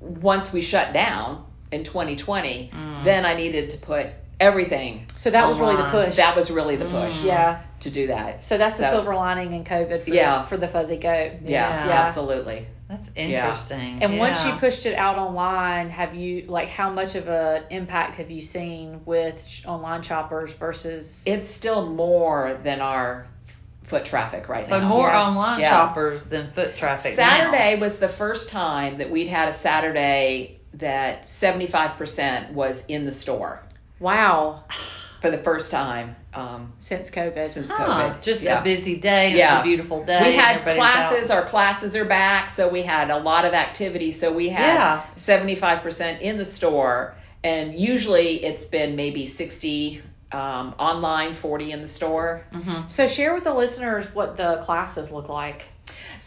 once 0.00 0.52
we 0.52 0.60
shut 0.60 0.92
down 0.92 1.44
in 1.70 1.84
2020, 1.84 2.70
Mm. 2.74 3.04
then 3.04 3.24
I 3.24 3.34
needed 3.34 3.70
to 3.70 3.76
put 3.78 4.08
everything. 4.40 5.06
so 5.14 5.30
that 5.30 5.46
was 5.48 5.60
really 5.60 5.76
the 5.76 5.84
push. 5.90 6.16
That 6.16 6.34
was 6.34 6.50
really 6.50 6.74
the 6.74 6.86
push 6.86 7.12
Mm. 7.20 7.24
yeah. 7.26 7.60
To 7.80 7.90
do 7.90 8.06
that. 8.08 8.44
So 8.44 8.58
that's 8.58 8.76
the 8.76 8.84
So- 8.84 8.90
silver 8.92 9.14
lining 9.14 9.52
in 9.52 9.64
COVID 9.64 10.02
for 10.02 10.10
Yeah. 10.10 10.42
for 10.42 10.56
the 10.56 10.68
fuzzy 10.68 10.96
goat. 10.96 11.32
Yeah, 11.44 11.86
Yeah. 11.86 11.92
absolutely. 12.02 12.66
That's 12.88 13.10
interesting. 13.14 14.02
And 14.02 14.18
once 14.18 14.44
you 14.44 14.52
pushed 14.54 14.84
it 14.84 14.94
out 14.96 15.16
online, 15.16 15.90
have 15.90 16.14
you 16.14 16.44
like 16.48 16.68
how 16.68 16.90
much 16.90 17.14
of 17.14 17.28
an 17.28 17.62
impact 17.70 18.16
have 18.16 18.30
you 18.30 18.42
seen 18.42 19.00
with 19.04 19.44
sh- 19.46 19.64
online 19.66 20.02
shoppers 20.02 20.50
versus? 20.52 21.22
it's 21.26 21.48
still 21.48 21.86
more 21.86 22.58
than 22.64 22.80
our 22.80 23.26
foot 23.84 24.04
traffic 24.04 24.48
right 24.48 24.66
so 24.66 24.78
now. 24.78 24.88
So 24.88 24.94
more 24.94 25.08
Yeah. 25.08 25.22
online 25.22 25.60
Yeah. 25.60 25.68
shoppers 25.70 26.24
than 26.24 26.50
foot 26.50 26.76
traffic. 26.76 27.16
now. 27.16 27.24
Saturday 27.28 27.76
was 27.78 27.98
the 27.98 28.08
first 28.08 28.48
time 28.50 28.98
that 28.98 29.08
we'd 29.10 29.28
had 29.28 29.48
a 29.48 29.52
Saturday 29.52 30.58
that 30.74 31.26
75% 31.26 32.52
was 32.52 32.82
in 32.88 33.04
the 33.04 33.10
store 33.12 33.60
wow, 34.00 34.62
for 35.20 35.30
the 35.30 35.38
first 35.38 35.70
time 35.70 36.16
um, 36.34 36.72
since 36.78 37.10
COVID. 37.10 37.46
since 37.48 37.70
Huh, 37.70 37.84
COVID. 38.12 38.22
just 38.22 38.42
Yeah. 38.42 38.60
a 38.60 38.64
busy 38.64 38.96
day. 38.96 39.36
Yeah. 39.36 39.60
A 39.60 39.62
beautiful 39.62 40.02
day. 40.04 40.30
We 40.30 40.34
had 40.36 40.62
classes. 40.62 41.30
out. 41.30 41.36
Our 41.38 41.44
classes 41.44 41.94
are 41.96 42.04
back, 42.04 42.50
so 42.50 42.68
we 42.68 42.82
had 42.82 43.10
a 43.10 43.18
lot 43.18 43.44
of 43.44 43.52
activity. 43.52 44.12
So 44.12 44.32
we 44.32 44.48
had 44.48 44.74
Yeah. 44.74 45.02
75% 45.16 46.20
in 46.22 46.38
the 46.38 46.44
store, 46.44 47.14
and 47.44 47.74
usually 47.78 48.44
it's 48.44 48.64
been 48.64 48.96
maybe 48.96 49.26
60 49.26 50.02
um, 50.32 50.74
online, 50.78 51.34
40 51.34 51.72
in 51.72 51.82
the 51.82 51.88
store. 51.88 52.42
Mhm. 52.52 52.88
So 52.88 53.08
share 53.08 53.34
with 53.34 53.42
the 53.44 53.52
listeners 53.52 54.06
what 54.14 54.36
the 54.36 54.58
classes 54.64 55.10
look 55.10 55.28
like. 55.28 55.64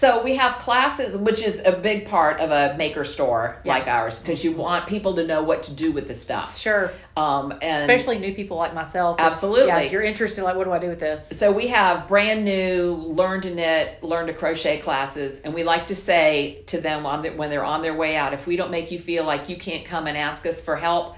So 0.04 0.22
we 0.22 0.36
have 0.36 0.60
classes, 0.60 1.16
which 1.16 1.42
is 1.42 1.62
a 1.64 1.72
big 1.72 2.10
part 2.10 2.42
of 2.42 2.52
a 2.52 2.76
maker 2.78 3.06
store 3.06 3.56
Yeah. 3.64 3.72
like 3.76 3.88
ours, 3.88 4.20
because 4.20 4.44
you 4.44 4.52
want 4.52 4.86
people 4.86 5.16
to 5.16 5.26
know 5.26 5.42
what 5.42 5.64
to 5.64 5.74
do 5.74 5.94
with 5.94 6.10
the 6.10 6.14
stuff. 6.14 6.60
Sure, 6.60 6.92
Um, 7.16 7.54
and 7.62 7.90
especially 7.90 8.20
new 8.20 8.34
people 8.36 8.58
like 8.58 8.74
myself. 8.74 9.16
Absolutely. 9.18 9.68
Yeah, 9.68 9.80
you're 9.80 10.02
interested. 10.02 10.44
Like, 10.44 10.58
what 10.58 10.66
do 10.66 10.74
I 10.74 10.80
do 10.80 10.90
with 10.90 11.00
this? 11.00 11.30
so 11.30 11.54
we 11.54 11.68
have 11.68 12.10
brand 12.10 12.44
new 12.44 12.96
learn 12.96 13.40
to 13.44 13.56
knit, 13.56 14.04
learn 14.04 14.28
to 14.28 14.34
crochet 14.34 14.80
classes, 14.80 15.40
and 15.46 15.54
we 15.54 15.64
like 15.64 15.88
to 15.88 15.96
say 15.96 16.64
to 16.66 16.82
them 16.82 17.06
on 17.06 17.22
the, 17.22 17.30
when 17.30 17.50
they're 17.50 17.64
on 17.64 17.82
their 17.82 17.94
way 17.94 18.18
out, 18.18 18.34
if 18.34 18.46
we 18.46 18.58
don't 18.58 18.72
make 18.72 18.92
you 18.92 19.00
feel 19.00 19.24
like 19.24 19.48
you 19.48 19.56
can't 19.56 19.86
come 19.86 20.08
and 20.08 20.18
ask 20.18 20.46
us 20.46 20.60
for 20.60 20.76
help 20.76 21.16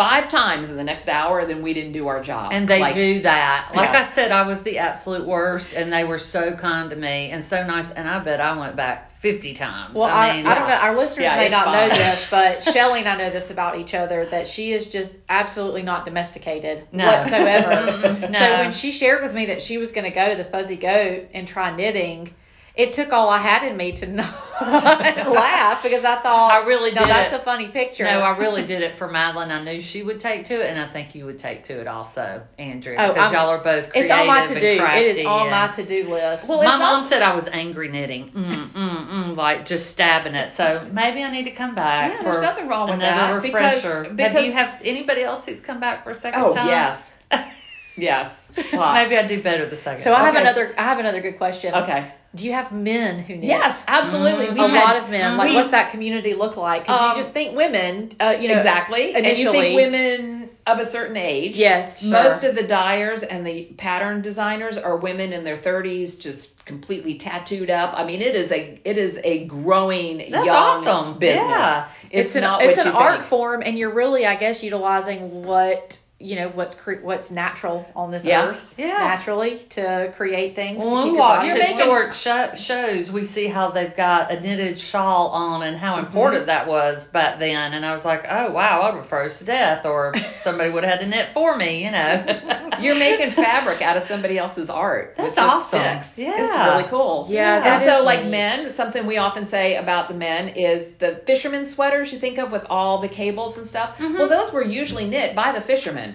five 0.00 0.28
times 0.28 0.70
in 0.70 0.76
the 0.78 0.84
next 0.84 1.08
hour, 1.10 1.44
then 1.44 1.60
we 1.60 1.74
didn't 1.74 1.92
do 1.92 2.08
our 2.08 2.22
job. 2.22 2.52
And 2.54 2.66
they 2.66 2.80
Like, 2.80 2.94
do 2.94 3.20
that. 3.20 3.72
Like 3.74 3.92
Yeah. 3.92 4.00
I 4.00 4.04
said, 4.04 4.32
I 4.32 4.46
was 4.46 4.62
the 4.62 4.78
absolute 4.78 5.26
worst, 5.26 5.74
and 5.74 5.92
they 5.92 6.04
were 6.04 6.16
so 6.16 6.52
kind 6.56 6.88
to 6.88 6.96
me 6.96 7.30
and 7.30 7.44
so 7.44 7.66
nice. 7.66 7.90
And 7.90 8.08
I 8.08 8.18
bet 8.20 8.40
I 8.40 8.56
went 8.58 8.76
back 8.76 9.12
50 9.20 9.52
times. 9.52 9.96
Well, 9.98 10.08
I, 10.08 10.36
mean, 10.36 10.46
I 10.46 10.54
don't 10.54 10.68
know. 10.68 10.74
Our 10.74 10.96
listeners 10.96 11.24
Yeah, 11.24 11.36
may 11.36 11.46
it's 11.46 11.52
not 11.52 11.66
know 11.74 11.88
this, 11.94 12.26
but 12.30 12.64
Shelly 12.64 13.00
and 13.00 13.08
I 13.10 13.16
know 13.18 13.28
this 13.28 13.50
about 13.50 13.76
each 13.76 13.92
other 13.92 14.24
that 14.30 14.48
she 14.48 14.72
is 14.72 14.86
just 14.86 15.14
absolutely 15.28 15.82
not 15.82 16.06
domesticated 16.06 16.86
No. 16.92 17.04
whatsoever. 17.06 17.70
Mm-mm, 18.00 18.32
So 18.34 18.50
when 18.60 18.72
she 18.72 18.92
shared 18.92 19.22
with 19.22 19.34
me 19.34 19.46
that 19.46 19.60
she 19.60 19.76
was 19.76 19.92
going 19.92 20.04
to 20.04 20.14
go 20.14 20.30
to 20.30 20.36
the 20.42 20.48
Fuzzy 20.48 20.76
Goat 20.76 21.28
and 21.34 21.46
try 21.46 21.76
knitting, 21.76 22.32
it 22.80 22.92
took 22.94 23.12
all 23.12 23.28
I 23.28 23.38
had 23.38 23.62
in 23.62 23.76
me 23.76 23.92
to 23.92 24.06
not 24.20 24.32
laugh 24.60 25.82
because 25.82 26.04
I 26.04 26.16
thought 26.22 26.50
I 26.52 26.66
really 26.66 26.90
no, 26.92 27.00
did 27.02 27.08
that's 27.10 27.32
it. 27.32 27.40
a 27.40 27.42
funny 27.42 27.68
picture. 27.68 28.04
No, 28.04 28.20
I 28.20 28.36
really 28.38 28.64
did 28.64 28.82
it 28.82 28.96
for 28.96 29.08
Madeline. 29.08 29.50
I 29.50 29.62
knew 29.62 29.80
she 29.80 30.02
would 30.02 30.20
take 30.20 30.44
to 30.46 30.54
it, 30.60 30.70
and 30.70 30.80
I 30.80 30.86
think 30.86 31.14
you 31.14 31.26
would 31.26 31.38
take 31.38 31.62
to 31.64 31.80
it 31.80 31.86
also, 31.86 32.42
Andrea, 32.58 32.96
Oh, 33.00 33.08
because 33.08 33.22
I'm- 33.24 33.34
y'all 33.34 33.48
are 33.50 33.58
both 33.58 33.90
creative 33.90 34.04
it's 34.04 34.10
on 34.10 34.26
my 34.26 34.44
to 34.46 34.58
do. 34.60 34.66
It 34.66 34.78
crafty. 34.78 35.24
on 35.26 35.50
my 35.50 35.68
to 35.68 35.84
do 35.84 36.08
list. 36.08 36.48
Well, 36.48 36.58
my 36.62 36.76
mom 36.76 36.82
also- 36.96 37.08
said 37.08 37.22
I 37.22 37.34
was 37.34 37.48
angry 37.48 37.88
knitting, 37.88 38.30
mm, 38.30 38.72
mm, 38.72 39.06
mm, 39.08 39.36
like 39.36 39.66
just 39.66 39.90
stabbing 39.90 40.34
it. 40.34 40.52
So 40.52 40.86
maybe 40.92 41.22
I 41.22 41.30
need 41.30 41.44
to 41.44 41.50
come 41.52 41.74
back 41.74 42.12
Yeah, 42.12 42.18
for 42.18 42.24
there's 42.24 42.40
nothing 42.42 42.68
wrong 42.68 42.88
with 42.88 43.00
another 43.00 43.34
that, 43.34 43.42
because- 43.42 43.84
refresher. 43.84 44.04
have 44.04 44.16
because- 44.16 44.44
you 44.46 44.52
have 44.52 44.76
anybody 44.84 45.22
else 45.22 45.46
who's 45.46 45.60
come 45.60 45.80
back 45.80 46.04
for 46.04 46.10
a 46.10 46.14
second 46.14 46.42
Oh 46.42 46.52
time? 46.52 46.66
yes, 46.68 47.12
yes. 47.96 48.46
Lots. 48.72 48.94
maybe 48.94 49.16
I 49.16 49.26
do 49.26 49.42
better 49.42 49.66
the 49.66 49.76
second. 49.76 50.02
so 50.02 50.12
I 50.12 50.24
have 50.24 50.34
Okay, 50.34 50.42
another. 50.42 50.74
I 50.76 50.82
have 50.82 50.98
another 50.98 51.20
good 51.20 51.38
question. 51.38 51.74
Okay. 51.74 52.04
Do 52.34 52.44
you 52.44 52.52
have 52.52 52.70
men 52.70 53.18
who 53.18 53.34
knit? 53.34 53.44
Yes, 53.44 53.82
absolutely. 53.88 54.46
Mm, 54.46 54.54
We 54.54 54.60
a 54.60 54.68
had- 54.68 54.84
lot 54.84 54.96
of 55.02 55.10
men. 55.10 55.36
Like, 55.36 55.50
we- 55.50 55.56
what's 55.56 55.70
that 55.70 55.90
community 55.90 56.34
look 56.34 56.56
like? 56.56 56.82
Because 56.84 57.00
Um, 57.00 57.10
you 57.10 57.16
just 57.16 57.32
think 57.32 57.56
women. 57.56 58.12
Uh, 58.20 58.36
you 58.40 58.48
know, 58.48 58.54
exactly. 58.54 59.14
And 59.14 59.26
you 59.26 59.32
initially- 59.32 59.58
think 59.60 59.76
women 59.76 60.50
of 60.64 60.78
a 60.78 60.86
certain 60.86 61.16
age. 61.16 61.56
Yes, 61.56 62.00
sure. 62.02 62.10
Most 62.12 62.44
of 62.44 62.54
the 62.54 62.62
dyers 62.62 63.24
and 63.24 63.44
the 63.44 63.64
pattern 63.78 64.22
designers 64.22 64.78
are 64.78 64.96
women 64.96 65.32
in 65.32 65.42
their 65.42 65.56
30s, 65.56 66.14
just 66.16 66.64
completely 66.64 67.14
tattooed 67.14 67.68
up. 67.70 67.94
I 67.96 68.04
mean, 68.04 68.22
it 68.22 68.36
is 68.36 68.52
a 68.52 68.78
it 68.84 68.96
is 68.96 69.18
a 69.24 69.44
growing 69.46 70.18
That's 70.18 70.46
young 70.46 70.48
awesome. 70.86 71.18
business. 71.18 71.44
Yeah. 71.48 71.84
It's, 72.12 72.26
it's 72.28 72.36
an 72.36 72.42
not 72.42 72.62
it's 72.62 72.76
what 72.78 72.86
an 72.86 72.92
you 72.92 72.98
art 72.98 73.14
think. 73.18 73.26
form, 73.26 73.62
and 73.64 73.76
you're 73.76 73.90
really, 73.90 74.24
I 74.26 74.36
guess, 74.36 74.62
utilizing 74.62 75.42
what 75.44 75.98
you 76.22 76.36
know 76.36 76.48
what's 76.50 76.74
cre- 76.74 77.00
what's 77.02 77.30
natural 77.30 77.88
on 77.96 78.10
this 78.10 78.26
Yeah. 78.26 78.48
earth 78.48 78.74
Yeah. 78.76 78.88
naturally 78.98 79.58
to 79.70 80.12
create 80.16 80.54
things. 80.54 80.84
to 80.84 80.88
When 80.90 80.96
keep 81.04 81.04
we 81.04 81.10
your 81.12 81.18
watch 81.18 81.38
body 81.38 81.48
You're 81.48 81.56
warm. 81.56 81.60
making- 81.68 81.76
historic 81.78 82.12
sho- 82.12 82.54
shows, 82.54 83.10
we 83.10 83.24
see 83.24 83.46
how 83.46 83.70
they've 83.70 83.96
got 83.96 84.30
a 84.30 84.38
knitted 84.38 84.78
shawl 84.78 85.28
on 85.28 85.62
and 85.62 85.76
how 85.78 85.96
important 85.96 86.46
that 86.46 86.66
was 86.68 87.06
back 87.06 87.38
then. 87.38 87.72
And 87.72 87.86
I 87.86 87.92
was 87.94 88.04
like, 88.04 88.26
oh 88.28 88.50
wow, 88.50 88.82
I 88.82 88.90
would 88.90 88.96
have 88.98 89.06
froze 89.06 89.38
to 89.38 89.44
death, 89.44 89.86
or 89.86 90.12
somebody 90.36 90.68
would 90.68 90.84
have 90.84 90.98
had 90.98 91.00
to 91.00 91.06
knit 91.06 91.30
for 91.32 91.56
me, 91.56 91.82
you 91.84 91.90
know. 91.90 92.22
You're 92.80 92.98
making 92.98 93.30
fabric 93.32 93.80
out 93.82 93.96
of 93.96 94.02
somebody 94.02 94.38
else's 94.38 94.68
art. 94.70 95.14
That's 95.16 95.38
awesome. 95.38 95.80
Sticks. 96.02 96.18
Yeah. 96.18 96.34
It's 96.36 96.74
really 96.76 96.88
cool. 96.90 97.26
Yeah, 97.30 97.76
And 97.76 97.84
so, 97.84 97.98
is 98.00 98.04
like 98.04 98.22
neat. 98.24 98.30
men, 98.30 98.70
something 98.70 99.06
we 99.06 99.16
often 99.18 99.46
say 99.46 99.76
about 99.76 100.08
the 100.08 100.14
men 100.14 100.48
is 100.48 100.92
the 100.98 101.16
fisherman 101.26 101.64
sweaters 101.64 102.12
you 102.12 102.18
think 102.18 102.38
of 102.38 102.52
with 102.52 102.64
all 102.70 102.98
the 102.98 103.08
cables 103.08 103.56
and 103.58 103.66
stuff. 103.66 103.96
Mhm. 103.98 104.18
Well, 104.18 104.28
those 104.28 104.52
were 104.52 104.62
usually 104.64 105.06
knit 105.06 105.34
by 105.34 105.52
the 105.52 105.60
fishermen. 105.60 106.09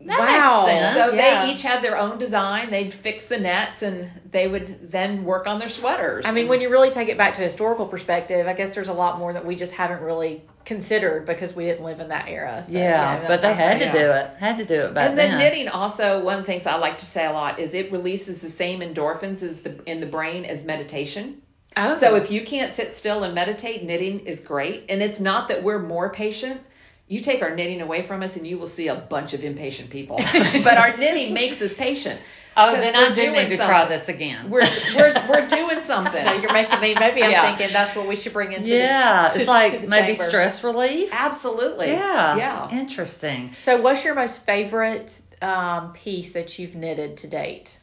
That 0.00 0.18
Wow. 0.18 0.66
makes 0.66 0.78
sense. 0.78 0.96
So 0.96 1.12
yeah. 1.14 1.46
they 1.46 1.52
each 1.52 1.62
had 1.62 1.82
their 1.82 1.96
own 1.98 2.18
design. 2.18 2.70
They'd 2.70 2.92
fix 2.92 3.26
the 3.26 3.38
nets 3.38 3.82
and 3.82 4.10
they 4.30 4.46
would 4.46 4.90
then 4.90 5.24
work 5.24 5.46
on 5.46 5.58
their 5.58 5.70
sweaters. 5.70 6.24
I 6.26 6.32
mean, 6.32 6.48
when 6.48 6.60
you 6.60 6.68
really 6.68 6.90
take 6.90 7.08
it 7.08 7.16
back 7.16 7.34
to 7.36 7.42
a 7.42 7.46
historical 7.46 7.86
perspective, 7.86 8.46
I 8.46 8.52
guess 8.52 8.74
there's 8.74 8.88
a 8.88 8.92
lot 8.92 9.18
more 9.18 9.32
that 9.32 9.44
we 9.44 9.56
just 9.56 9.72
haven't 9.72 10.02
really 10.02 10.42
considered 10.66 11.24
because 11.26 11.54
we 11.54 11.64
didn't 11.64 11.84
live 11.84 12.00
in 12.00 12.08
that 12.08 12.28
era. 12.28 12.62
So, 12.64 12.76
yeah, 12.76 13.16
you 13.16 13.22
know, 13.22 13.28
but 13.28 13.40
they 13.40 13.54
had 13.54 13.78
to 13.78 13.86
yeah. 13.86 13.92
do 13.92 14.10
it. 14.10 14.30
Had 14.38 14.58
to 14.58 14.64
do 14.64 14.80
it 14.82 14.94
back 14.94 15.08
and 15.08 15.18
then 15.18 15.32
And 15.32 15.40
then. 15.40 15.50
knitting 15.52 15.68
also 15.68 16.20
one 16.22 16.34
of 16.34 16.40
the 16.40 16.46
things 16.46 16.66
I 16.66 16.76
like 16.76 16.98
to 16.98 17.06
say 17.06 17.24
a 17.24 17.32
lot 17.32 17.58
is 17.58 17.72
it 17.72 17.90
releases 17.90 18.42
the 18.42 18.50
same 18.50 18.80
endorphins 18.80 19.42
as 19.42 19.62
the 19.62 19.80
in 19.86 20.00
the 20.00 20.06
brain 20.06 20.44
as 20.44 20.64
meditation. 20.64 21.40
Oh. 21.76 21.94
So 21.94 22.16
if 22.16 22.30
you 22.30 22.42
can't 22.44 22.72
sit 22.72 22.94
still 22.94 23.22
and 23.24 23.34
meditate, 23.34 23.82
knitting 23.84 24.20
is 24.20 24.40
great. 24.40 24.84
And 24.88 25.02
it's 25.02 25.20
not 25.20 25.48
that 25.48 25.62
we're 25.62 25.78
more 25.78 26.10
patient. 26.10 26.60
You 27.08 27.20
take 27.20 27.42
our 27.42 27.54
knitting 27.54 27.80
away 27.82 28.02
from 28.06 28.22
us, 28.22 28.36
and 28.36 28.46
you 28.46 28.58
will 28.58 28.66
see 28.66 28.88
a 28.88 28.94
bunch 28.96 29.32
of 29.32 29.44
impatient 29.44 29.90
people. 29.90 30.16
but 30.32 30.76
our 30.76 30.96
knitting 30.96 31.34
makes 31.34 31.62
us 31.62 31.72
patient. 31.72 32.20
Oh, 32.58 32.74
then 32.74 32.96
I 32.96 33.12
do 33.12 33.32
need 33.32 33.50
to 33.50 33.58
try 33.58 33.84
this 33.86 34.08
again. 34.08 34.48
We're 34.48 34.66
we're 34.94 35.14
we're 35.28 35.46
doing 35.46 35.82
something. 35.82 36.24
So 36.26 36.32
you're 36.40 36.52
making 36.52 36.80
me. 36.80 36.94
Maybe 36.98 37.22
I'm 37.22 37.30
Yeah. 37.30 37.54
thinking 37.54 37.72
that's 37.72 37.94
what 37.94 38.08
we 38.08 38.16
should 38.16 38.32
bring 38.32 38.52
into. 38.52 38.70
yeah, 38.70 39.28
the, 39.28 39.34
to- 39.34 39.40
it's 39.40 39.48
like 39.48 39.86
maybe 39.86 40.14
chamber. 40.14 40.28
stress 40.30 40.64
relief. 40.64 41.10
Absolutely. 41.12 41.88
Yeah. 41.88 42.36
Yeah. 42.36 42.70
Interesting. 42.70 43.54
So, 43.58 43.82
what's 43.82 44.04
your 44.04 44.14
most 44.14 44.44
favorite 44.46 45.20
um, 45.42 45.92
piece 45.92 46.32
that 46.32 46.58
you've 46.58 46.74
knitted 46.74 47.18
to 47.18 47.28
date? 47.28 47.78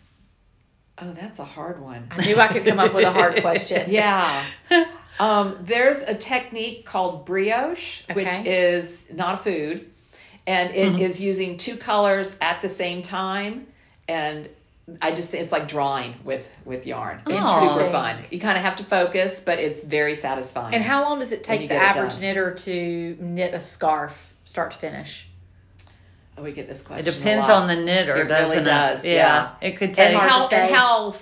Oh, 0.97 1.13
that's 1.13 1.39
a 1.39 1.45
hard 1.45 1.79
one. 1.81 2.07
I 2.11 2.25
knew 2.25 2.37
I 2.39 2.47
could 2.47 2.65
come 2.65 2.79
up 2.79 2.93
with 2.93 3.05
a 3.05 3.11
hard 3.11 3.41
question. 3.41 3.89
Yeah. 3.91 4.45
Um, 5.19 5.57
there's 5.61 5.99
a 5.99 6.15
technique 6.15 6.85
called 6.85 7.25
brioche, 7.25 8.01
which 8.13 8.27
is 8.45 9.05
not 9.13 9.35
a 9.35 9.37
food, 9.37 9.89
and 10.47 10.71
it 10.73 10.99
is 10.99 11.17
Mhm. 11.17 11.23
using 11.23 11.57
two 11.57 11.77
colors 11.77 12.35
at 12.41 12.61
the 12.61 12.69
same 12.69 13.01
time. 13.01 13.67
And 14.07 14.49
I 15.01 15.11
just 15.11 15.29
think 15.29 15.43
it's 15.43 15.51
like 15.51 15.67
drawing 15.67 16.15
with 16.25 16.45
with 16.65 16.85
yarn. 16.85 17.21
It's 17.27 17.39
Oh. 17.45 17.77
super 17.77 17.91
fun. 17.91 18.17
You 18.31 18.39
kind 18.39 18.57
of 18.57 18.63
have 18.63 18.77
to 18.77 18.83
focus, 18.83 19.39
but 19.43 19.59
it's 19.59 19.81
very 19.81 20.15
satisfying. 20.15 20.73
And 20.75 20.83
how 20.83 21.03
long 21.03 21.19
does 21.19 21.31
it 21.31 21.43
take 21.43 21.69
the 21.69 21.75
average 21.75 22.19
knitter 22.19 22.51
to 22.51 23.17
knit 23.19 23.53
a 23.53 23.61
scarf, 23.61 24.33
start 24.45 24.71
to 24.71 24.77
finish? 24.77 25.27
oh, 26.37 26.41
we 26.41 26.51
get 26.51 26.67
this 26.67 26.81
It 26.81 26.85
question. 26.85 27.13
a 27.13 27.15
depends 27.17 27.47
on 27.49 27.67
the 27.67 27.75
knitter, 27.75 28.15
It 28.15 28.27
doesn't 28.27 28.49
really 28.49 28.61
it? 28.61 28.63
does, 28.65 29.05
Yeah. 29.05 29.13
yeah. 29.13 29.49
It 29.61 29.77
could 29.77 29.93
take. 29.93 30.15
hard 30.15 30.29
how 30.29 30.47
and 30.49 30.73
how 30.73 31.15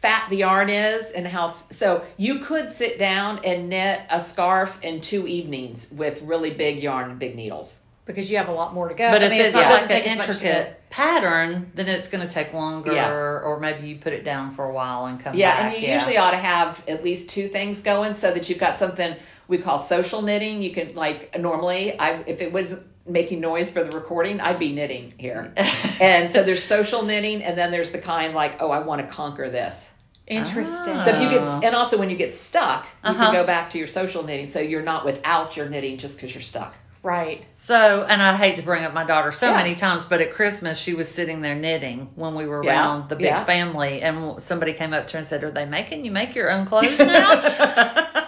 fat 0.00 0.28
the 0.30 0.36
yarn 0.36 0.68
is 0.70 1.10
and 1.10 1.26
how 1.26 1.54
so 1.70 2.04
you 2.16 2.38
could 2.40 2.70
sit 2.70 2.98
down 2.98 3.40
and 3.44 3.68
knit 3.68 4.00
a 4.10 4.20
scarf 4.20 4.78
in 4.82 5.00
two 5.00 5.26
evenings 5.26 5.88
with 5.90 6.22
really 6.22 6.50
big 6.50 6.80
yarn 6.82 7.10
and 7.10 7.18
big 7.18 7.34
needles 7.34 7.76
Because 8.06 8.30
you 8.30 8.36
have 8.38 8.48
a 8.48 8.52
lot 8.52 8.74
more 8.74 8.88
to 8.88 8.94
go. 8.94 9.10
but 9.10 9.22
I 9.22 9.26
if 9.26 9.30
mean, 9.30 9.40
it's 9.40 9.52
not- 9.54 9.60
yeah. 9.62 9.70
like 9.72 9.82
an 9.82 9.88
take 9.88 10.06
as 10.06 10.16
much 10.18 10.26
to 10.26 10.32
intricate 10.32 10.74
pattern, 10.90 11.70
then 11.74 11.86
it's 11.86 12.08
going 12.08 12.26
to 12.26 12.32
take 12.32 12.54
longer, 12.54 12.94
Yeah. 12.94 13.10
or 13.10 13.58
maybe 13.60 13.86
you 13.88 13.96
put 13.96 14.14
it 14.14 14.24
down 14.24 14.54
for 14.54 14.64
a 14.64 14.72
while 14.72 15.04
and 15.06 15.18
come 15.22 15.32
back. 15.32 15.38
yeah 15.38 15.56
back. 15.62 15.72
and 15.74 15.82
you 15.82 15.88
yeah. 15.88 15.94
usually 15.94 16.16
ought 16.16 16.30
to 16.30 16.38
have 16.38 16.82
at 16.88 17.04
least 17.04 17.28
two 17.28 17.48
things 17.48 17.80
going 17.80 18.14
so 18.14 18.32
that 18.32 18.48
you've 18.48 18.58
got 18.58 18.78
something 18.78 19.14
we 19.48 19.58
call 19.58 19.78
social 19.78 20.22
knitting 20.22 20.62
you 20.62 20.70
can 20.72 20.94
like 20.94 21.38
normally 21.38 21.98
i 21.98 22.22
if 22.26 22.40
it 22.40 22.52
was 22.52 22.80
making 23.06 23.40
noise 23.40 23.70
for 23.70 23.82
the 23.84 23.90
recording 23.90 24.40
i'd 24.40 24.58
be 24.58 24.72
knitting 24.72 25.12
here 25.18 25.52
and 26.00 26.30
so 26.32 26.42
there's 26.42 26.62
social 26.62 27.02
knitting 27.02 27.42
and 27.42 27.56
then 27.56 27.70
there's 27.70 27.90
the 27.90 27.98
kind 27.98 28.34
like 28.34 28.60
oh 28.62 28.70
i 28.70 28.78
want 28.78 29.00
to 29.06 29.14
conquer 29.14 29.48
this 29.50 29.87
Interesting. 30.28 30.94
Ah. 30.96 31.04
so 31.04 31.10
if 31.10 31.20
you 31.20 31.28
get 31.28 31.42
Oh. 31.42 31.60
and 31.64 31.74
also 31.74 31.96
when 31.98 32.10
you 32.10 32.16
get 32.16 32.34
stuck 32.34 32.84
you 33.04 33.10
Uh-huh. 33.10 33.24
can 33.24 33.32
go 33.32 33.44
back 33.44 33.70
to 33.70 33.78
your 33.78 33.88
social 33.88 34.22
knitting 34.22 34.46
so 34.46 34.60
you're 34.60 34.82
not 34.82 35.04
without 35.04 35.56
your 35.56 35.68
knitting 35.68 35.96
just 35.98 36.16
because 36.16 36.34
you're 36.34 36.42
stuck 36.42 36.74
right. 37.02 37.44
So, 37.52 38.04
and 38.08 38.20
I 38.20 38.36
hate 38.36 38.56
to 38.56 38.62
bring 38.62 38.84
up 38.84 38.92
my 38.92 39.04
daughter 39.04 39.30
so 39.32 39.46
Yeah. 39.50 39.56
many 39.56 39.74
times, 39.76 40.04
but 40.04 40.20
at 40.20 40.32
Christmas 40.32 40.76
she 40.78 40.94
was 40.94 41.08
sitting 41.08 41.40
there 41.40 41.54
knitting 41.54 42.08
when 42.16 42.34
we 42.34 42.44
were 42.46 42.62
Yeah, 42.62 42.70
around 42.72 43.08
the 43.08 43.16
big 43.16 43.26
yeah. 43.26 43.44
family, 43.44 44.02
and 44.02 44.42
somebody 44.42 44.72
came 44.74 44.92
up 44.92 45.06
to 45.06 45.12
her 45.14 45.18
and 45.18 45.26
said, 45.26 45.44
"Are 45.44 45.50
they 45.50 45.64
making 45.64 46.04
you 46.04 46.10
make 46.10 46.34
your 46.34 46.50
own 46.50 46.66
clothes 46.66 46.98
now?" 47.14 48.24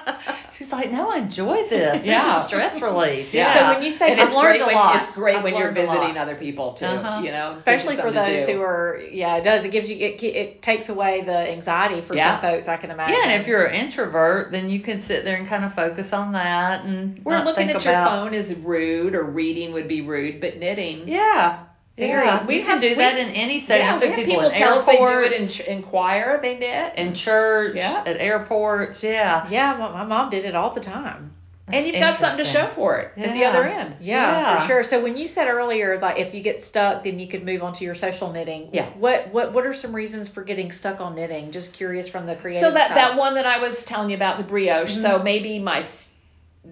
She's 0.61 0.73
like, 0.73 0.93
"No, 0.93 1.09
I 1.11 1.17
enjoy 1.17 1.69
this. 1.71 2.01
This 2.01 2.05
Yeah. 2.05 2.41
is 2.41 2.47
stress 2.49 2.83
relief." 2.89 3.33
Yeah. 3.33 3.55
So 3.55 3.75
when 3.75 3.83
you 3.83 3.91
say 3.91 4.13
I've 4.13 4.19
it's 4.19 4.35
learned 4.35 4.59
great 4.59 4.61
a 4.61 4.67
when, 4.67 4.75
lot. 4.75 4.97
It's 4.97 5.11
great 5.13 5.37
I've 5.37 5.43
when 5.45 5.55
you're 5.55 5.69
learned 5.69 5.79
a 5.79 5.85
lot. 5.85 5.95
visiting 5.97 6.19
other 6.19 6.35
people 6.35 6.75
too. 6.75 6.85
Uh-huh. 6.85 7.23
You 7.25 7.33
know, 7.33 7.53
Especially 7.53 7.97
for 7.97 8.11
those 8.13 8.47
who 8.47 8.61
are, 8.61 9.01
yeah, 9.11 9.39
it 9.39 9.43
does. 9.45 9.65
It 9.65 9.71
gives 9.71 9.89
you, 9.89 9.97
it, 9.97 10.23
it 10.23 10.61
takes 10.61 10.91
away 10.91 11.23
the 11.23 11.51
anxiety 11.51 12.03
for 12.03 12.15
Yeah. 12.15 12.39
some 12.39 12.51
folks. 12.51 12.69
I 12.69 12.77
can 12.77 12.91
imagine. 12.91 13.17
Yeah, 13.17 13.31
and 13.33 13.41
if 13.41 13.49
you're 13.49 13.65
an 13.65 13.75
introvert, 13.75 14.53
then 14.53 14.69
you 14.69 14.81
can 14.81 14.99
sit 15.01 15.25
there 15.25 15.37
and 15.37 15.49
kind 15.49 15.65
of 15.65 15.73
focus 15.73 16.13
on 16.13 16.33
that 16.33 16.85
and 16.85 17.25
We're 17.25 17.37
not 17.39 17.47
looking 17.47 17.69
think 17.69 17.79
at 17.79 17.85
your 17.87 17.95
phone 18.05 18.35
is 18.35 18.55
rude, 18.55 19.15
or 19.15 19.25
reading 19.25 19.73
would 19.73 19.89
be 19.89 20.03
rude, 20.03 20.43
but 20.43 20.59
knitting. 20.59 21.09
Yeah, 21.09 21.61
Very. 22.01 22.27
yeah. 22.27 22.45
We 22.47 22.63
can 22.63 22.81
do 22.81 22.89
we- 22.89 22.95
that 22.95 23.17
in 23.19 23.29
any 23.29 23.61
setting. 23.61 23.87
Yeah, 23.87 23.99
so 23.99 24.09
we 24.09 24.15
people, 24.17 24.35
people 24.35 24.51
tell 24.51 24.75
us 24.79 24.85
they 24.85 24.97
do 24.97 25.21
it 25.23 25.33
in, 25.33 25.67
in 25.77 25.83
choir. 25.83 26.41
They 26.43 26.59
knit. 26.59 26.95
in 26.97 27.15
church, 27.15 27.77
Yeah. 27.77 28.03
at 28.07 28.17
airports. 28.19 29.03
Yeah. 29.03 29.47
yeah, 29.49 29.77
my, 29.77 29.91
my 29.93 30.05
mom 30.05 30.31
did 30.31 30.45
it 30.45 30.55
all 30.55 30.75
the 30.75 30.81
time. 30.81 31.31
and 31.73 31.87
you've 31.87 31.95
got 32.01 32.19
something 32.19 32.45
to 32.45 32.51
show 32.51 32.67
for 32.75 32.99
it 32.99 33.13
at 33.17 33.33
the 33.33 33.45
other 33.45 33.63
end. 33.65 33.95
Yeah, 34.01 34.27
Yeah. 34.41 34.61
for 34.61 34.67
sure. 34.67 34.83
So 34.83 35.01
when 35.01 35.17
you 35.17 35.29
said 35.29 35.47
earlier, 35.47 36.01
like 36.01 36.19
if 36.19 36.35
you 36.35 36.43
get 36.43 36.63
stuck, 36.65 37.05
then 37.05 37.21
you 37.21 37.29
could 37.29 37.45
move 37.45 37.63
on 37.63 37.73
to 37.75 37.85
your 37.85 37.95
social 37.95 38.33
knitting. 38.33 38.71
Yeah. 38.73 38.87
What 38.99 39.29
what 39.33 39.53
what 39.53 39.65
are 39.67 39.73
some 39.75 39.93
reasons 39.95 40.29
for 40.29 40.43
getting 40.43 40.73
stuck 40.73 41.01
on 41.01 41.15
knitting? 41.15 41.53
Just 41.53 41.73
curious 41.73 42.09
from 42.09 42.27
the 42.27 42.35
creative 42.35 42.61
So 42.63 42.71
that 42.73 42.89
side. 42.89 42.97
that 42.97 43.17
one 43.17 43.35
that 43.35 43.47
I 43.47 43.59
was 43.61 43.85
telling 43.85 44.11
you 44.11 44.17
about 44.17 44.39
the 44.39 44.43
brioche. 44.45 44.95
So 44.95 45.11
Mm-hmm. 45.15 45.25
maybe 45.25 45.59
my 45.61 45.85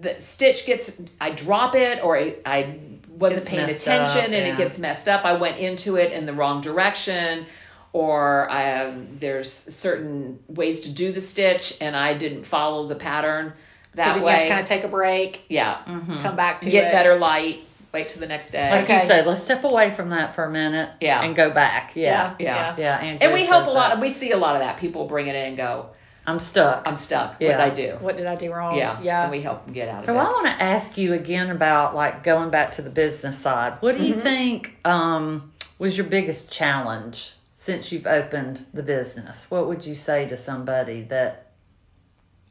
the 0.01 0.19
stitch 0.19 0.65
gets 0.65 0.91
I 1.21 1.29
drop 1.31 1.75
it 1.75 2.03
or 2.03 2.17
I, 2.17 2.35
I 2.45 2.79
wasn't 3.19 3.41
Gets 3.41 3.49
paying 3.49 3.69
attention 3.69 4.17
up, 4.17 4.23
and 4.25 4.33
yeah. 4.33 4.53
it 4.53 4.57
gets 4.57 4.77
messed 4.77 5.07
up. 5.07 5.25
I 5.25 5.33
went 5.33 5.57
into 5.57 5.97
it 5.97 6.11
in 6.11 6.25
the 6.25 6.33
wrong 6.33 6.61
direction. 6.61 7.45
Or 7.91 8.47
um, 8.51 9.17
there's 9.19 9.51
certain 9.51 10.39
ways 10.47 10.81
to 10.81 10.91
do 10.91 11.11
the 11.11 11.21
stitch, 11.21 11.75
and 11.81 11.97
I 11.97 12.13
didn't 12.13 12.43
follow 12.45 12.87
the 12.87 12.93
pattern 12.95 13.53
so 13.95 14.03
that 14.03 14.13
then 14.13 14.23
way. 14.23 14.31
you 14.31 14.37
have 14.37 14.43
to 14.43 14.49
kind 14.49 14.61
of 14.61 14.67
take 14.67 14.83
a 14.83 14.87
break, 14.87 15.41
yeah, 15.49 15.77
Mhm. 15.87 16.21
come 16.21 16.35
back 16.35 16.61
to 16.61 16.69
get 16.69 16.85
it. 16.89 16.91
better 16.91 17.17
light. 17.17 17.61
Wait 17.91 18.07
till 18.09 18.19
the 18.19 18.27
next 18.27 18.51
day. 18.51 18.69
Like 18.69 18.83
Okay. 18.83 19.01
you 19.01 19.07
said, 19.07 19.25
let's 19.25 19.41
step 19.41 19.63
away 19.63 19.89
from 19.89 20.09
that 20.11 20.35
for 20.35 20.43
a 20.43 20.51
minute. 20.51 20.91
Yeah. 21.01 21.23
And 21.23 21.35
go 21.35 21.49
back. 21.49 21.93
Yeah. 21.95 22.35
Yeah. 22.37 22.75
Yeah. 22.77 22.99
and 22.99 23.33
we 23.33 23.45
help 23.45 23.65
a 23.65 23.71
lot. 23.71 23.89
that. 23.89 23.99
we 23.99 24.13
see 24.13 24.29
a 24.33 24.37
lot 24.37 24.55
of 24.55 24.61
that. 24.61 24.77
People 24.77 25.05
bring 25.05 25.25
it 25.25 25.33
in 25.33 25.45
and 25.47 25.57
go, 25.57 25.87
I'm 26.29 26.39
stuck. 26.39 26.83
"I'm 26.87 26.95
stuck. 26.95 27.35
Yeah. 27.39 27.57
What 27.57 27.75
did 27.75 27.83
I 27.83 27.87
do?" 27.91 27.97
What 28.03 28.17
did 28.17 28.25
I 28.27 28.35
do 28.35 28.53
wrong? 28.53 28.77
Yeah, 28.77 29.01
Yeah. 29.01 29.23
And 29.23 29.31
we 29.31 29.41
help 29.41 29.65
them 29.65 29.73
get 29.73 29.89
out 29.89 30.03
So 30.05 30.13
of 30.15 30.17
it. 30.17 30.23
So 30.23 30.27
I 30.29 30.31
want 30.31 30.45
to 30.47 30.63
ask 30.63 30.97
you 30.97 31.13
again 31.13 31.49
about 31.49 31.95
like 31.95 32.23
going 32.23 32.49
back 32.49 32.71
to 32.73 32.81
the 32.81 32.89
business 32.89 33.37
side. 33.37 33.73
What 33.81 33.97
do 33.97 34.03
you 34.03 34.15
Mhm. 34.15 34.21
think 34.23 34.77
um, 34.85 35.51
was 35.79 35.97
your 35.97 36.07
biggest 36.07 36.49
challenge 36.49 37.33
since 37.53 37.91
you've 37.91 38.07
opened 38.07 38.65
the 38.73 38.83
business? 38.83 39.45
What 39.49 39.67
would 39.67 39.85
you 39.85 39.95
say 39.95 40.27
to 40.29 40.37
somebody 40.37 41.03
that 41.03 41.47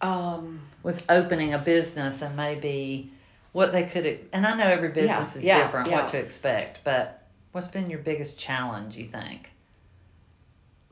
Um, 0.00 0.60
was 0.82 1.02
opening 1.08 1.54
a 1.54 1.58
business 1.58 2.22
and 2.22 2.36
maybe 2.36 3.10
what 3.52 3.72
they 3.72 3.82
could 3.84 4.06
and 4.32 4.46
I 4.46 4.54
know 4.56 4.64
every 4.64 4.90
business 4.90 5.32
Yeah, 5.34 5.38
is 5.38 5.44
yeah, 5.44 5.62
different 5.64 5.88
yeah. 5.88 5.96
what 5.96 6.08
to 6.08 6.18
expect, 6.18 6.80
but 6.84 7.22
what's 7.52 7.66
been 7.66 7.90
your 7.90 7.98
biggest 7.98 8.38
challenge 8.38 8.96
you 8.96 9.06
think? 9.06 9.50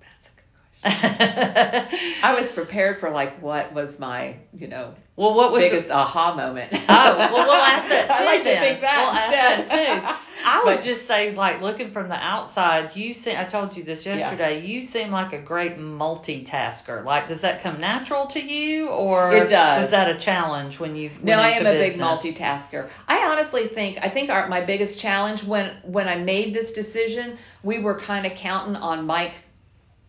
that's 0.01 0.27
a 0.27 0.31
good 0.31 0.44
question. 0.61 0.76
I 2.22 2.37
was 2.40 2.53
prepared 2.53 3.01
for 3.01 3.11
like 3.11 3.40
what 3.42 3.72
was 3.72 3.99
my, 3.99 4.37
you 4.57 4.68
know, 4.68 4.94
well, 5.16 5.35
what 5.35 5.51
was 5.53 5.62
the- 5.62 5.70
biggest 5.70 5.90
aha 5.90 6.35
moment. 6.35 6.72
Oh, 6.88 7.16
well, 7.18 7.33
we'll 7.46 7.53
ask 7.53 7.88
that 7.88 8.09
too. 8.09 8.14
I 8.22 8.25
like 8.27 8.44
then. 8.44 8.55
to 8.57 8.68
think 8.68 8.81
that 8.83 8.99
We'll 8.99 9.22
instead. 9.22 9.61
ask 9.61 9.70
that 9.70 10.16
too. 10.16 10.22
I 10.44 10.62
would 10.64 10.77
But- 10.77 10.85
just 10.85 11.07
say, 11.07 11.35
like, 11.35 11.61
looking 11.62 11.90
from 11.90 12.09
the 12.09 12.14
outside, 12.14 12.94
you 12.94 13.14
seem, 13.14 13.37
I 13.38 13.44
told 13.44 13.77
you 13.77 13.83
this 13.83 14.05
yesterday, 14.07 14.64
you 14.64 14.83
seem 14.83 15.11
like 15.11 15.33
a 15.33 15.38
great 15.38 15.77
multitasker. 15.79 17.05
Like, 17.05 17.27
does 17.27 17.40
that 17.40 17.62
come 17.62 17.81
natural 17.81 18.27
to 18.29 18.40
you, 18.40 18.88
or 18.88 19.33
It 19.33 19.49
does. 19.49 19.83
was 19.83 19.90
that 19.90 20.09
a 20.09 20.14
challenge 20.14 20.79
when 20.79 20.94
you 20.94 21.11
No, 21.22 21.38
I 21.38 21.49
am 21.51 21.66
a 21.66 21.72
business? 21.72 21.96
big 22.22 22.37
multitasker. 22.37 22.88
I 23.09 23.27
honestly 23.27 23.66
think 23.66 23.99
I 24.03 24.09
think 24.09 24.31
our, 24.31 24.49
my 24.49 24.61
biggest 24.61 25.01
challenge 25.01 25.42
when 25.42 25.70
when 25.83 26.07
I 26.09 26.16
made 26.16 26.55
this 26.55 26.72
decision, 26.72 27.38
we 27.62 27.79
were 27.79 27.99
kind 27.99 28.27
of 28.27 28.35
counting 28.35 28.77
on 28.77 29.07
Mike 29.07 29.33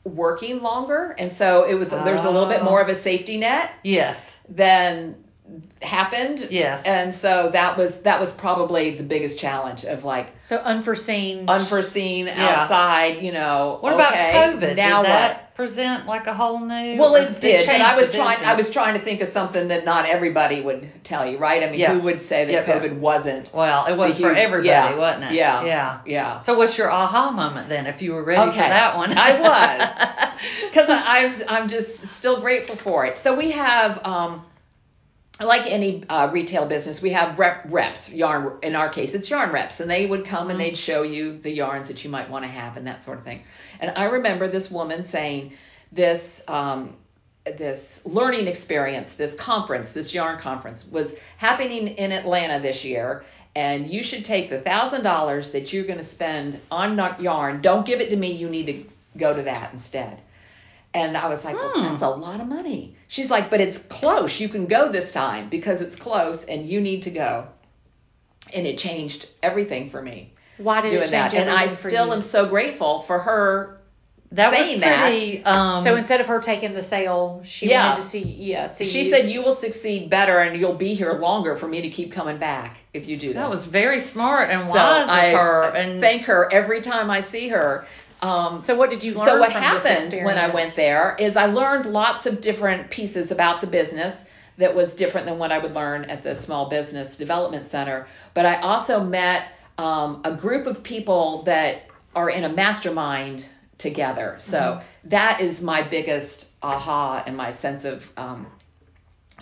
working 0.07 0.61
longer, 0.61 1.15
and 1.19 1.31
so 1.31 1.63
it 1.63 1.75
was 1.75 1.89
there's 1.89 2.23
a 2.23 2.29
little 2.31 2.47
bit 2.49 2.61
Oh. 2.61 2.65
more 2.65 2.81
of 2.81 2.89
a 2.89 2.95
safety 2.95 3.37
net 3.37 3.69
Yes, 3.83 4.35
than 4.49 5.15
happened. 5.81 6.47
yes. 6.49 6.83
And 6.83 7.13
so 7.13 7.49
that 7.53 7.77
was 7.77 7.99
that 8.01 8.19
was 8.19 8.31
probably 8.31 8.91
the 8.91 9.03
biggest 9.03 9.39
challenge 9.39 9.85
of 9.85 10.03
like 10.03 10.33
So 10.43 10.57
unforeseen. 10.57 11.47
unforeseen 11.49 12.27
Yeah. 12.27 12.61
outside, 12.61 13.21
you 13.21 13.31
know. 13.31 13.77
what 13.81 13.93
okay, 13.93 14.03
about 14.03 14.53
COVID? 14.61 14.75
Now 14.75 15.01
did 15.03 15.09
what? 15.09 15.17
that 15.17 15.55
present 15.55 16.05
like 16.05 16.27
a 16.27 16.33
whole 16.33 16.59
new? 16.59 16.97
Well, 16.99 17.15
or 17.15 17.19
it 17.19 17.39
did, 17.39 17.65
but 17.65 17.81
I 17.81 17.95
was 17.97 18.11
trying. 18.11 18.43
I 18.45 18.53
was 18.55 18.69
trying 18.69 18.93
to 18.95 18.99
think 18.99 19.21
of 19.21 19.27
something 19.29 19.69
that 19.69 19.85
not 19.85 20.05
everybody 20.07 20.61
would 20.61 20.89
tell 21.03 21.25
you, 21.29 21.37
right? 21.37 21.63
I 21.63 21.69
mean, 21.71 21.79
Yeah. 21.79 21.93
who 21.93 22.01
would 22.01 22.21
say 22.21 22.45
that 22.45 22.51
Yep, 22.51 22.67
yep. 22.67 22.81
COVID 22.83 22.99
wasn't? 22.99 23.51
Well, 23.53 23.85
it 23.85 23.95
was 23.95 24.17
the 24.17 24.23
for 24.23 24.33
everybody, 24.33 24.69
yeah, 24.69 24.95
wasn't 24.95 25.25
it? 25.25 25.31
yeah, 25.33 25.63
Yeah. 25.63 25.97
Yeah. 26.05 26.39
So 26.39 26.57
what's 26.57 26.77
your 26.77 26.91
aha 26.91 27.31
moment 27.33 27.69
then, 27.69 27.87
if 27.87 28.01
you 28.01 28.13
were 28.13 28.23
ready 28.23 28.51
for 28.51 28.57
that 28.57 28.97
one? 28.97 29.17
I 29.17 29.39
was. 29.39 30.13
Because 30.69 30.87
I'm 30.89 31.33
I'm 31.49 31.67
just 31.67 32.09
still 32.09 32.41
grateful 32.41 32.75
for 32.75 33.05
it. 33.07 33.17
So 33.17 33.35
we 33.35 33.51
have. 33.51 34.05
Um, 34.05 34.43
like 35.39 35.71
any 35.71 36.03
uh, 36.09 36.29
retail 36.31 36.65
business, 36.65 37.01
we 37.01 37.11
have 37.11 37.37
rep, 37.37 37.65
reps, 37.69 38.11
yarn. 38.11 38.57
In 38.63 38.75
our 38.75 38.89
case, 38.89 39.13
it's 39.13 39.29
yarn 39.29 39.51
reps, 39.51 39.79
and 39.79 39.89
they 39.89 40.05
would 40.05 40.25
come 40.25 40.49
and 40.49 40.59
they'd 40.59 40.77
show 40.77 41.03
you 41.03 41.37
the 41.37 41.51
yarns 41.51 41.87
that 41.89 42.03
you 42.03 42.09
might 42.09 42.29
want 42.29 42.43
to 42.43 42.49
have 42.49 42.77
and 42.77 42.87
that 42.87 43.01
sort 43.01 43.19
of 43.19 43.23
thing. 43.23 43.43
And 43.79 43.91
I 43.95 44.05
remember 44.05 44.47
this 44.47 44.71
woman 44.71 45.03
saying, 45.03 45.53
this 45.91 46.43
um, 46.47 46.95
this 47.57 48.01
learning 48.03 48.47
experience, 48.47 49.13
this 49.13 49.33
conference, 49.35 49.89
this 49.89 50.13
yarn 50.13 50.37
conference 50.39 50.85
was 50.85 51.15
happening 51.37 51.87
in 51.87 52.11
Atlanta 52.11 52.59
this 52.59 52.83
year, 52.83 53.23
and 53.55 53.89
you 53.89 54.03
should 54.03 54.25
take 54.25 54.49
the 54.49 54.59
thousand 54.59 55.03
dollars 55.03 55.51
that 55.51 55.71
you're 55.71 55.85
going 55.85 55.97
to 55.97 56.03
spend 56.03 56.59
on 56.71 56.97
yarn. 57.19 57.61
Don't 57.61 57.85
give 57.85 58.01
it 58.01 58.09
to 58.09 58.15
me. 58.15 58.31
You 58.31 58.49
need 58.49 58.65
to 58.67 58.95
go 59.17 59.33
to 59.33 59.43
that 59.43 59.71
instead. 59.71 60.19
And 60.97 61.15
I 61.15 61.27
was 61.27 61.45
like, 61.45 61.55
Hmm. 61.59 61.81
well, 61.81 61.89
that's 61.91 62.01
a 62.01 62.09
lot 62.09 62.41
of 62.41 62.47
money. 62.47 62.95
She's 63.07 63.29
like, 63.29 63.51
but 63.51 63.61
it's 63.61 63.77
close. 63.77 64.39
You 64.39 64.49
can 64.49 64.65
go 64.65 64.91
this 64.91 65.11
time 65.11 65.47
because 65.49 65.81
it's 65.81 65.95
close, 65.95 66.43
and 66.43 66.67
you 66.67 66.81
need 66.81 67.03
to 67.03 67.11
go. 67.11 67.45
And 68.51 68.65
it 68.65 68.77
changed 68.79 69.27
everything 69.43 69.89
for 69.91 70.01
me 70.01 70.31
Why 70.57 70.81
did 70.81 70.89
doing 70.89 71.03
it 71.03 71.09
change 71.09 71.33
that. 71.33 71.33
And 71.35 71.49
I 71.51 71.67
still 71.67 72.07
you? 72.07 72.13
am 72.13 72.21
so 72.21 72.47
grateful 72.47 73.01
for 73.01 73.19
her 73.19 73.77
that 74.31 74.51
was 74.51 74.59
saying 74.67 74.79
that. 74.79 75.01
pretty. 75.09 75.43
Um, 75.43 75.83
So 75.83 75.95
instead 75.95 76.19
of 76.21 76.27
her 76.27 76.41
taking 76.41 76.73
the 76.73 76.81
sale, 76.83 77.41
she 77.45 77.69
Yeah. 77.69 77.89
wanted 77.89 78.01
to 78.01 78.07
see 78.07 78.23
yeah 78.23 78.67
see 78.67 78.85
She 78.85 79.03
you. 79.03 79.09
said 79.11 79.29
you 79.29 79.41
will 79.43 79.53
succeed 79.53 80.09
better 80.09 80.39
and 80.39 80.59
you'll 80.59 80.73
be 80.73 80.93
here 80.95 81.13
longer 81.13 81.55
for 81.57 81.67
me 81.67 81.81
to 81.81 81.89
keep 81.89 82.11
coming 82.13 82.37
back 82.37 82.77
if 82.93 83.07
you 83.07 83.17
do 83.17 83.27
this. 83.27 83.35
that 83.35 83.49
was 83.49 83.65
very 83.65 83.99
smart 83.99 84.49
and 84.49 84.61
So 84.61 84.67
wise 84.69 85.09
I, 85.09 85.25
of 85.27 85.37
her. 85.37 85.63
And 85.75 86.01
thank 86.01 86.23
her 86.23 86.49
every 86.51 86.81
time 86.81 87.09
I 87.11 87.19
see 87.19 87.49
her. 87.49 87.85
Um, 88.21 88.61
So 88.61 88.75
what 88.75 88.89
did 88.89 89.03
you 89.03 89.13
learn 89.13 89.25
so 89.25 89.39
what 89.39 89.51
happened 89.51 90.13
when 90.23 90.37
I 90.37 90.49
went 90.49 90.75
there 90.75 91.15
is 91.19 91.37
I 91.37 91.45
learned 91.45 91.85
lots 91.85 92.25
of 92.25 92.41
different 92.41 92.89
pieces 92.89 93.31
about 93.31 93.61
the 93.61 93.67
business 93.67 94.23
that 94.57 94.73
was 94.75 94.95
different 94.95 95.27
than 95.27 95.37
what 95.37 95.51
I 95.51 95.59
would 95.59 95.75
learn 95.75 96.05
at 96.05 96.23
the 96.23 96.33
Small 96.35 96.67
Business 96.69 97.15
Development 97.17 97.65
Center. 97.65 98.07
But 98.33 98.45
I 98.47 98.59
also 98.61 99.03
met 99.03 99.49
um, 99.77 100.21
a 100.23 100.33
group 100.33 100.65
of 100.65 100.81
people 100.81 101.43
that 101.43 101.83
are 102.15 102.29
in 102.29 102.43
a 102.43 102.49
mastermind 102.49 103.45
together. 103.77 104.35
So 104.39 104.57
Mm-hmm. 104.59 105.09
that 105.09 105.41
is 105.41 105.61
my 105.61 105.83
biggest 105.83 106.49
aha 106.63 107.23
and 107.27 107.37
my 107.37 107.51
sense 107.51 107.85
of 107.85 108.03
um, 108.17 108.47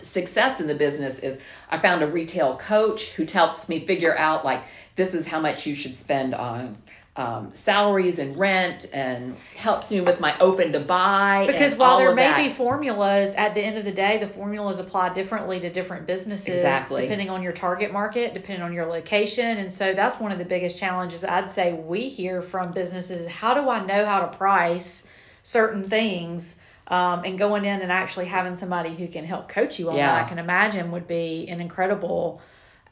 success 0.01 0.59
in 0.59 0.67
the 0.67 0.75
business 0.75 1.19
is 1.19 1.37
I 1.69 1.77
found 1.77 2.03
a 2.03 2.07
retail 2.07 2.57
coach 2.57 3.09
who 3.11 3.25
helps 3.25 3.69
me 3.69 3.85
figure 3.85 4.17
out 4.17 4.43
like 4.43 4.63
this 4.97 5.13
is 5.13 5.25
how 5.25 5.39
much 5.39 5.65
you 5.65 5.75
should 5.75 5.97
spend 5.97 6.35
on 6.35 6.77
um, 7.17 7.53
salaries 7.53 8.19
and 8.19 8.37
rent 8.37 8.87
and 8.91 9.37
helps 9.55 9.89
me 9.89 10.01
with 10.01 10.19
my 10.19 10.37
open 10.39 10.73
to 10.73 10.79
buy 10.81 11.45
Because 11.47 11.75
while 11.75 11.97
there 11.97 12.13
may 12.13 12.23
that. 12.27 12.49
be 12.49 12.53
formulas, 12.53 13.33
at 13.35 13.55
the 13.55 13.61
end 13.61 13.77
of 13.77 13.85
the 13.85 13.91
day, 13.91 14.17
the 14.17 14.27
formulas 14.27 14.79
apply 14.79 15.13
differently 15.13 15.59
to 15.61 15.69
different 15.69 16.07
businesses, 16.07 16.49
Exactly. 16.49 17.03
depending 17.03 17.29
on 17.29 17.41
your 17.41 17.53
target 17.53 17.93
market, 17.93 18.33
depending 18.33 18.63
on 18.63 18.73
your 18.73 18.85
location, 18.85 19.57
and 19.57 19.71
so 19.71 19.93
that's 19.93 20.19
one 20.19 20.31
of 20.33 20.39
the 20.39 20.45
biggest 20.45 20.77
challenges 20.77 21.23
I'd 21.23 21.51
say 21.51 21.73
we 21.73 22.09
hear 22.09 22.41
from 22.41 22.73
businesses: 22.73 23.27
how 23.27 23.53
do 23.53 23.69
I 23.69 23.85
know 23.85 24.05
how 24.05 24.21
to 24.27 24.37
price 24.37 25.05
certain 25.43 25.83
things? 25.83 26.55
Um, 26.87 27.23
and 27.25 27.39
going 27.39 27.65
in 27.65 27.81
and 27.81 27.91
actually 27.91 28.25
having 28.25 28.55
somebody 28.57 28.93
who 28.93 29.07
can 29.07 29.25
help 29.25 29.49
coach 29.49 29.79
you 29.79 29.89
on 29.89 29.95
Yeah. 29.97 30.13
that, 30.13 30.25
I 30.25 30.29
can 30.29 30.37
imagine 30.37 30.91
would 30.91 31.07
be 31.07 31.47
an 31.49 31.59
incredible 31.59 32.41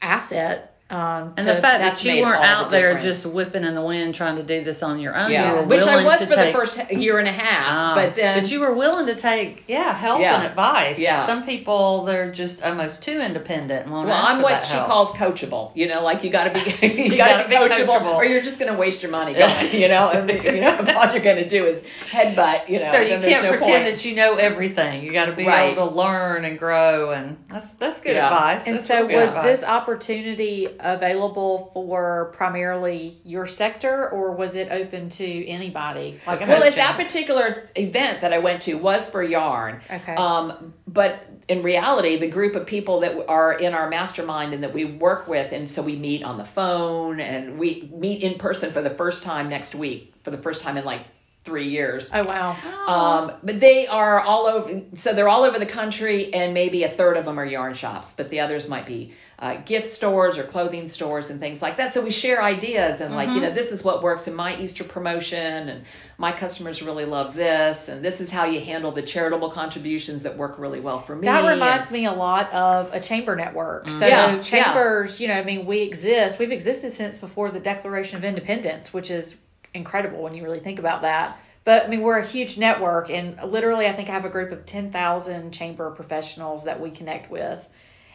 asset. 0.02 0.73
Um, 0.90 1.32
and 1.38 1.46
to- 1.46 1.54
the 1.54 1.60
fact 1.62 1.82
that 1.82 2.04
you 2.04 2.22
weren't 2.22 2.36
all 2.36 2.42
the 2.42 2.46
out 2.46 2.70
there 2.70 2.98
just 2.98 3.24
whipping 3.24 3.64
in 3.64 3.74
the 3.74 3.80
wind 3.80 4.14
trying 4.14 4.36
to 4.36 4.42
do 4.42 4.62
this 4.62 4.82
on 4.82 4.98
your 5.00 5.16
own. 5.16 5.30
Yeah, 5.30 5.54
were 5.54 5.62
which 5.62 5.80
I 5.82 6.04
was 6.04 6.22
for 6.24 6.34
take, 6.34 6.52
the 6.52 6.58
first 6.58 6.92
year 6.92 7.18
and 7.18 7.26
a 7.26 7.32
half, 7.32 7.66
Ah, 7.70 7.94
but 7.94 8.14
then 8.14 8.42
but 8.42 8.52
you 8.52 8.60
were 8.60 8.72
willing 8.74 9.06
to 9.06 9.14
take 9.16 9.64
yeah 9.66 9.94
help 9.94 10.20
Yeah. 10.20 10.36
and 10.36 10.46
advice. 10.46 10.98
Yeah. 10.98 11.24
Some 11.26 11.46
people 11.46 12.04
they're 12.04 12.30
just 12.30 12.62
almost 12.62 13.02
too 13.02 13.18
independent. 13.18 13.84
And 13.84 13.92
won't 13.92 14.08
Well, 14.08 14.16
ask 14.16 14.30
I'm 14.32 14.36
for 14.38 14.42
what 14.42 14.50
that 14.50 14.66
she 14.66 14.74
help. 14.74 14.86
calls 14.86 15.10
coachable. 15.12 15.70
You 15.74 15.88
know, 15.88 16.02
like 16.04 16.22
you 16.22 16.28
got 16.30 16.52
to 16.52 16.62
be 16.80 16.86
you, 16.86 17.04
You 17.12 17.16
got 17.16 17.30
gotta 17.30 17.48
be 17.48 17.56
be 17.56 17.56
coachable, 17.84 17.98
coachable. 18.00 18.14
or 18.16 18.24
you're 18.26 18.42
just 18.42 18.58
going 18.58 18.70
to 18.70 18.78
waste 18.78 19.02
your 19.02 19.10
money 19.10 19.32
going. 19.32 19.72
You 19.74 19.88
know, 19.88 20.10
and 20.10 20.30
you 20.30 20.60
know 20.60 20.76
all 20.96 21.10
you're 21.12 21.22
going 21.24 21.38
to 21.42 21.48
do 21.48 21.64
is 21.64 21.82
headbutt. 22.10 22.68
You 22.68 22.80
know, 22.80 22.92
so 22.92 23.00
you 23.00 23.18
can't 23.20 23.42
no 23.42 23.50
pretend 23.52 23.62
point. 23.62 23.84
that 23.86 24.04
you 24.04 24.14
know 24.14 24.36
everything. 24.36 25.02
You 25.02 25.12
got 25.14 25.26
to 25.26 25.32
be 25.32 25.46
Right. 25.46 25.72
able 25.72 25.88
to 25.88 25.94
learn 25.94 26.44
and 26.44 26.58
grow, 26.58 27.12
and 27.12 27.38
that's 27.50 27.68
that's 27.80 28.00
good 28.00 28.16
Yeah. 28.16 28.26
advice. 28.26 28.66
And 28.66 28.76
That's 28.76 28.86
so, 28.86 29.06
was 29.06 29.34
this 29.34 29.64
opportunity 29.64 30.68
available 30.80 31.70
for 31.74 32.32
primarily 32.36 33.18
your 33.24 33.46
sector, 33.46 34.10
or 34.10 34.32
was 34.32 34.54
it 34.54 34.70
open 34.70 35.08
to 35.10 35.46
anybody? 35.46 36.20
Like, 36.26 36.40
Well, 36.40 36.62
if 36.62 36.74
that 36.76 36.96
particular 36.96 37.68
event 37.76 38.20
that 38.20 38.32
I 38.32 38.38
went 38.38 38.62
to 38.62 38.74
was 38.74 39.08
for 39.08 39.22
yarn, 39.22 39.80
Okay. 39.90 40.14
um, 40.14 40.74
but 40.86 41.26
in 41.48 41.62
reality, 41.62 42.16
the 42.16 42.28
group 42.28 42.54
of 42.54 42.66
people 42.66 43.00
that 43.00 43.28
are 43.28 43.52
in 43.52 43.74
our 43.74 43.88
mastermind 43.88 44.54
and 44.54 44.62
that 44.62 44.72
we 44.72 44.84
work 44.84 45.28
with, 45.28 45.52
and 45.52 45.68
so 45.68 45.82
we 45.82 45.96
meet 45.96 46.22
on 46.22 46.38
the 46.38 46.44
phone 46.44 47.20
and 47.20 47.58
we 47.58 47.90
meet 47.94 48.22
in 48.22 48.38
person 48.38 48.72
for 48.72 48.82
the 48.82 48.90
first 48.90 49.22
time 49.22 49.48
next 49.48 49.74
week, 49.74 50.14
for 50.22 50.30
the 50.30 50.38
first 50.38 50.62
time 50.62 50.76
in 50.76 50.84
like 50.84 51.02
three 51.44 51.68
years. 51.68 52.10
oh 52.12 52.24
wow. 52.24 52.56
Um, 52.86 53.32
but 53.42 53.60
they 53.60 53.86
are 53.86 54.20
all 54.20 54.46
over, 54.46 54.82
so 54.94 55.12
they're 55.12 55.28
all 55.28 55.44
over 55.44 55.58
the 55.58 55.66
country, 55.66 56.32
and 56.32 56.54
maybe 56.54 56.84
a 56.84 56.90
third 56.90 57.16
of 57.16 57.24
them 57.24 57.38
are 57.38 57.44
yarn 57.44 57.74
shops, 57.74 58.14
but 58.16 58.30
the 58.30 58.40
others 58.40 58.68
might 58.68 58.86
be 58.86 59.14
uh, 59.38 59.56
gift 59.56 59.86
stores 59.86 60.38
or 60.38 60.44
clothing 60.44 60.88
stores 60.88 61.28
and 61.28 61.40
things 61.40 61.60
like 61.60 61.76
that. 61.76 61.92
So 61.92 62.00
we 62.00 62.10
share 62.10 62.42
ideas 62.42 63.00
and 63.00 63.14
like, 63.14 63.28
you 63.30 63.40
know, 63.40 63.50
this 63.50 63.72
is 63.72 63.82
what 63.82 64.02
works 64.02 64.28
in 64.28 64.34
my 64.34 64.56
Easter 64.56 64.84
promotion, 64.84 65.68
and 65.68 65.84
my 66.16 66.32
customers 66.32 66.82
really 66.82 67.04
love 67.04 67.34
this, 67.34 67.88
and 67.88 68.02
this 68.02 68.20
is 68.20 68.30
how 68.30 68.44
you 68.44 68.60
handle 68.60 68.90
the 68.92 69.02
charitable 69.02 69.50
contributions 69.50 70.22
that 70.22 70.36
work 70.36 70.58
really 70.58 70.80
well 70.80 71.00
for 71.00 71.14
me. 71.14 71.26
That 71.26 71.46
reminds 71.46 71.88
and, 71.88 71.92
me 71.92 72.06
a 72.06 72.12
lot 72.12 72.50
of 72.52 72.92
a 72.94 73.00
chamber 73.00 73.36
network. 73.36 73.90
So 73.90 74.06
Yeah, 74.06 74.36
yeah. 74.36 74.40
chambers, 74.40 75.20
you 75.20 75.28
know, 75.28 75.34
I 75.34 75.44
mean, 75.44 75.66
we 75.66 75.80
exist. 75.80 76.38
We've 76.38 76.52
existed 76.52 76.92
since 76.92 77.18
before 77.18 77.50
the 77.50 77.60
Declaration 77.60 78.16
of 78.16 78.24
Independence, 78.24 78.92
which 78.92 79.10
is 79.10 79.34
incredible 79.74 80.22
when 80.22 80.34
you 80.34 80.42
really 80.42 80.60
think 80.60 80.78
about 80.78 81.02
that. 81.02 81.38
But 81.64 81.84
I 81.84 81.88
mean, 81.88 82.02
we're 82.02 82.18
a 82.18 82.26
huge 82.26 82.58
network, 82.58 83.10
and 83.10 83.40
literally, 83.42 83.86
I 83.86 83.92
think 83.94 84.08
I 84.08 84.12
have 84.12 84.24
a 84.24 84.30
group 84.30 84.52
of 84.52 84.66
ten 84.66 84.90
thousand 84.90 85.52
chamber 85.52 85.90
professionals 85.90 86.64
that 86.64 86.80
we 86.80 86.90
connect 86.90 87.30
with. 87.30 87.58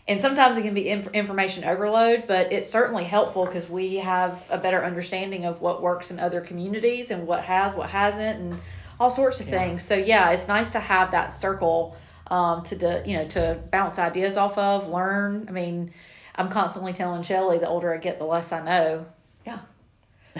And 0.07 0.21
sometimes 0.21 0.57
it 0.57 0.63
can 0.63 0.73
be 0.73 0.89
inf- 0.89 1.13
information 1.13 1.63
overload, 1.65 2.25
but 2.27 2.51
it's 2.51 2.67
certainly 2.69 3.03
helpful 3.03 3.45
because 3.45 3.69
we 3.69 3.97
have 3.97 4.41
a 4.49 4.57
better 4.57 4.83
understanding 4.83 5.45
of 5.45 5.61
what 5.61 5.83
works 5.83 6.09
in 6.09 6.19
other 6.19 6.41
communities 6.41 7.11
and 7.11 7.27
what 7.27 7.43
has, 7.43 7.75
what 7.75 7.89
hasn't, 7.89 8.39
and 8.39 8.59
all 8.99 9.11
sorts 9.11 9.39
of 9.39 9.47
Yeah. 9.47 9.59
things. 9.59 9.83
So 9.83 9.95
yeah, 9.95 10.31
it's 10.31 10.47
nice 10.47 10.69
to 10.71 10.79
have 10.79 11.11
that 11.11 11.33
circle 11.33 11.95
um, 12.27 12.63
to 12.63 12.75
the 12.75 13.03
you 13.05 13.17
know 13.17 13.27
to 13.29 13.59
bounce 13.71 13.97
ideas 13.99 14.37
off 14.37 14.57
of, 14.57 14.89
learn. 14.89 15.45
I 15.47 15.51
mean, 15.51 15.91
I'm 16.35 16.49
constantly 16.49 16.93
telling 16.93 17.23
Shelly 17.23 17.57
the 17.59 17.67
older 17.67 17.93
I 17.93 17.97
get, 17.97 18.17
the 18.19 18.25
less 18.25 18.51
I 18.51 18.63
know. 18.63 19.05
yeah. 19.45 19.59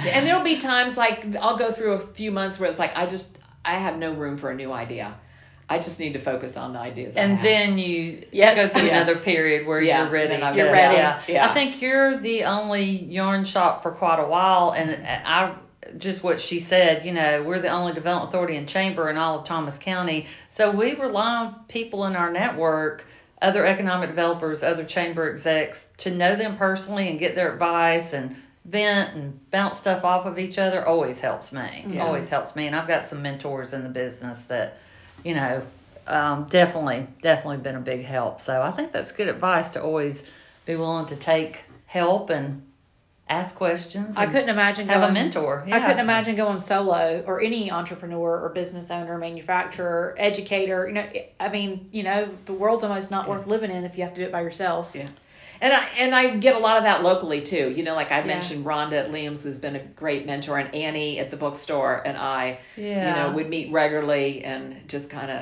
And 0.06 0.26
there'll 0.26 0.44
be 0.44 0.58
times 0.58 0.98
like 0.98 1.36
I'll 1.38 1.58
go 1.58 1.72
through 1.72 1.94
a 1.94 2.00
few 2.00 2.32
months 2.32 2.60
where 2.60 2.70
it's 2.70 2.80
like 2.80 2.96
I 2.98 3.06
just 3.06 3.38
I 3.66 3.74
have 3.76 3.98
no 3.98 4.14
room 4.14 4.38
for 4.38 4.50
a 4.50 4.56
new 4.56 4.72
idea. 4.72 5.16
I 5.72 5.78
just 5.78 6.00
need 6.00 6.14
to 6.14 6.20
focus 6.20 6.58
on 6.58 6.74
the 6.74 6.80
ideas. 6.80 7.16
I 7.16 7.20
and 7.22 7.34
have. 7.34 7.44
then 7.44 7.78
you 7.78 8.24
Yes. 8.32 8.56
go 8.56 8.68
through 8.70 8.88
Yeah. 8.88 9.02
another 9.02 9.18
period 9.18 9.68
where 9.68 9.80
Yeah, 9.82 10.04
you're 10.04 10.12
ready. 10.12 10.28
then 10.30 10.44
I'm 10.44 10.58
You're 10.58 10.72
ready. 10.72 10.96
Yeah. 10.96 11.22
Yeah. 11.28 11.48
I 11.50 11.54
think 11.54 11.80
you're 11.82 12.18
the 12.18 12.46
only 12.46 12.84
yarn 12.86 13.46
shop 13.46 13.84
for 13.84 13.92
quite 13.92 14.20
a 14.20 14.26
while, 14.26 14.72
and 14.72 15.06
I 15.08 15.54
just 15.98 16.24
what 16.24 16.42
she 16.42 16.60
said. 16.60 17.06
You 17.06 17.14
know, 17.14 17.44
we're 17.44 17.60
the 17.60 17.70
only 17.70 17.94
development 17.94 18.30
authority 18.30 18.56
and 18.58 18.68
chamber 18.68 19.10
in 19.12 19.18
all 19.18 19.40
of 19.40 19.46
Thomas 19.46 19.78
County, 19.78 20.26
so 20.50 20.72
we 20.72 20.96
rely 20.96 21.36
on 21.46 21.56
people 21.68 22.06
in 22.06 22.16
our 22.16 22.32
network, 22.32 23.06
other 23.40 23.64
economic 23.64 24.10
developers, 24.10 24.64
other 24.64 24.84
chamber 24.86 25.30
execs, 25.30 25.88
to 25.98 26.10
know 26.10 26.36
them 26.36 26.58
personally 26.58 27.10
and 27.10 27.20
get 27.20 27.36
their 27.36 27.54
advice 27.54 28.14
and 28.14 28.36
vent 28.70 29.16
and 29.16 29.52
bounce 29.52 29.78
stuff 29.78 30.06
off 30.06 30.26
of 30.26 30.38
each 30.38 30.58
other. 30.58 30.86
Always 30.86 31.20
helps 31.20 31.52
me. 31.52 31.86
Yeah. 31.88 32.06
Always 32.06 32.30
helps 32.30 32.56
me, 32.56 32.68
and 32.68 32.76
I've 32.76 32.88
got 32.88 33.04
some 33.04 33.22
mentors 33.22 33.74
in 33.74 33.84
the 33.84 33.90
business 33.90 34.44
that, 34.44 34.78
you 35.24 35.34
know, 35.34 35.64
um, 36.08 36.46
definitely, 36.50 37.08
definitely 37.22 37.58
been 37.58 37.76
a 37.76 37.82
big 37.82 38.04
help. 38.04 38.40
So 38.40 38.62
I 38.62 38.72
think 38.72 38.92
that's 38.92 39.12
good 39.12 39.28
advice 39.28 39.72
to 39.72 39.84
always 39.84 40.26
be 40.66 40.76
willing 40.76 41.08
to 41.08 41.16
take 41.16 41.62
help 41.88 42.30
and 42.30 42.64
ask 43.28 43.56
questions. 43.56 44.18
I 44.18 44.26
couldn't 44.26 44.50
imagine 44.50 44.88
have 44.88 45.02
going, 45.02 45.12
a 45.12 45.14
mentor. 45.14 45.64
Yeah. 45.68 45.78
I 45.78 45.80
couldn't 45.82 46.00
imagine 46.00 46.36
going 46.36 46.60
solo 46.60 47.24
or 47.26 47.42
any 47.42 47.72
entrepreneur 47.72 48.40
or 48.40 48.50
business 48.50 48.90
owner, 48.90 49.18
manufacturer, 49.18 50.16
educator. 50.18 50.88
You 50.88 50.94
know, 50.94 51.10
I 51.40 51.50
mean, 51.50 51.90
you 51.92 52.04
know, 52.04 52.30
the 52.46 52.54
world's 52.54 52.84
almost 52.84 53.12
not 53.12 53.28
worth 53.28 53.46
living 53.46 53.72
in 53.72 53.84
if 53.84 53.98
you 53.98 54.04
have 54.04 54.14
to 54.16 54.22
do 54.22 54.26
it 54.26 54.32
by 54.32 54.42
yourself. 54.42 54.92
Yeah. 54.94 55.06
And 55.62 55.74
I 55.74 55.86
and 56.00 56.16
I 56.16 56.36
get 56.38 56.56
a 56.56 56.60
lot 56.60 56.78
of 56.78 56.84
that 56.84 57.04
locally 57.04 57.42
too. 57.42 57.70
You 57.76 57.84
know, 57.84 57.96
like 57.96 58.12
I 58.12 58.20
Yeah. 58.20 58.28
mentioned, 58.28 58.66
Rhonda 58.66 58.94
at 58.94 59.12
Liam's 59.12 59.44
has 59.44 59.58
been 59.58 59.76
a 59.76 59.80
great 59.80 60.26
mentor, 60.26 60.58
and 60.58 60.74
Annie 60.74 61.20
at 61.20 61.32
the 61.32 61.38
bookstore, 61.38 62.02
and 62.06 62.18
I, 62.18 62.60
Yeah. 62.78 63.08
you 63.08 63.14
know, 63.14 63.36
would 63.36 63.50
meet 63.50 63.72
regularly 63.72 64.44
and 64.44 64.88
just 64.88 65.10
kind 65.10 65.30
of 65.32 65.42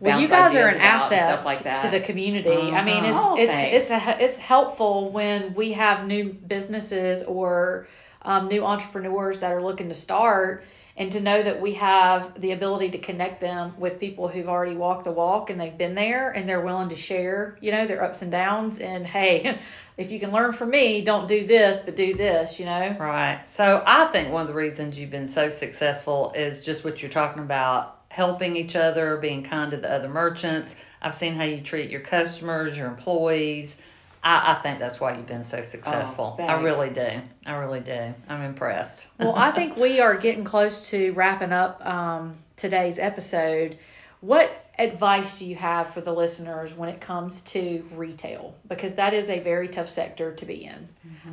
Well, 0.00 0.10
bounce 0.18 0.22
you 0.22 0.28
guys 0.28 0.54
are 0.54 0.66
an 0.66 0.80
asset 0.80 1.44
like 1.44 1.58
to 1.58 1.88
the 1.90 2.00
community. 2.00 2.72
I 2.72 2.84
mean, 2.84 3.04
it's 3.04 3.16
Uh-huh. 3.16 3.34
Oh, 3.34 3.36
it's 3.36 3.52
thanks. 3.52 3.90
it's 3.90 3.90
a, 3.90 4.24
it's 4.24 4.36
helpful 4.38 5.10
when 5.10 5.54
we 5.54 5.72
have 5.72 6.06
new 6.06 6.32
businesses 6.32 7.22
or 7.22 7.86
um, 8.22 8.48
new 8.48 8.64
entrepreneurs 8.64 9.40
that 9.40 9.52
are 9.52 9.62
looking 9.62 9.88
to 9.90 9.94
start, 9.94 10.64
and 10.96 11.10
to 11.12 11.20
know 11.20 11.42
that 11.42 11.60
we 11.60 11.74
have 11.74 12.40
the 12.40 12.52
ability 12.52 12.90
to 12.90 12.98
connect 12.98 13.40
them 13.40 13.74
with 13.78 13.98
people 13.98 14.28
who've 14.28 14.48
already 14.48 14.76
walked 14.76 15.04
the 15.04 15.12
walk 15.12 15.50
and 15.50 15.60
they've 15.60 15.78
been 15.78 15.94
there 15.94 16.30
and 16.30 16.48
they're 16.48 16.60
willing 16.60 16.90
to 16.90 16.96
share, 16.96 17.56
you 17.60 17.70
know, 17.70 17.86
their 17.86 18.02
ups 18.02 18.22
and 18.22 18.30
downs. 18.30 18.78
And 18.78 19.06
hey, 19.06 19.58
if 19.96 20.10
you 20.10 20.20
can 20.20 20.32
learn 20.32 20.52
from 20.52 20.70
me, 20.70 21.02
don't 21.02 21.26
do 21.26 21.46
this, 21.46 21.80
but 21.82 21.96
do 21.96 22.14
this, 22.14 22.58
you 22.58 22.66
know. 22.66 22.96
Right. 22.98 23.40
So 23.46 23.82
I 23.86 24.06
think 24.06 24.32
one 24.32 24.42
of 24.42 24.48
the 24.48 24.54
reasons 24.54 24.98
you've 24.98 25.10
been 25.10 25.28
so 25.28 25.48
successful 25.48 26.32
is 26.36 26.60
just 26.60 26.84
what 26.84 27.00
you're 27.02 27.10
talking 27.10 27.42
about 27.42 27.98
helping 28.12 28.56
each 28.56 28.76
other, 28.76 29.16
being 29.16 29.42
kind 29.42 29.70
to 29.70 29.78
the 29.78 29.90
other 29.90 30.08
merchants. 30.08 30.74
I've 31.00 31.14
seen 31.14 31.34
how 31.34 31.44
you 31.44 31.62
treat 31.62 31.90
your 31.90 32.02
customers, 32.02 32.76
your 32.76 32.86
employees. 32.86 33.78
I, 34.22 34.52
I 34.52 34.62
think 34.62 34.78
that's 34.78 35.00
why 35.00 35.16
you've 35.16 35.26
been 35.26 35.44
so 35.44 35.62
successful. 35.62 36.36
I 36.38 36.60
really 36.60 36.90
do. 36.90 37.20
I 37.44 37.54
really 37.54 37.80
do. 37.80 38.14
I'm 38.28 38.42
impressed. 38.42 39.06
Well, 39.18 39.34
I 39.34 39.50
think 39.50 39.76
we 39.76 40.00
are 40.00 40.16
getting 40.16 40.44
close 40.44 40.88
to 40.90 41.12
wrapping 41.12 41.52
up 41.52 41.84
um, 41.84 42.36
today's 42.56 42.98
episode. 42.98 43.78
What 44.20 44.50
advice 44.78 45.38
do 45.40 45.46
you 45.46 45.56
have 45.56 45.92
for 45.92 46.00
the 46.00 46.12
listeners 46.12 46.72
when 46.72 46.88
it 46.88 47.00
comes 47.00 47.42
to 47.42 47.84
retail? 47.94 48.54
Because 48.68 48.94
that 48.94 49.12
is 49.12 49.28
a 49.28 49.40
very 49.40 49.68
tough 49.68 49.88
sector 49.88 50.32
to 50.34 50.46
be 50.46 50.64
in. 50.64 50.88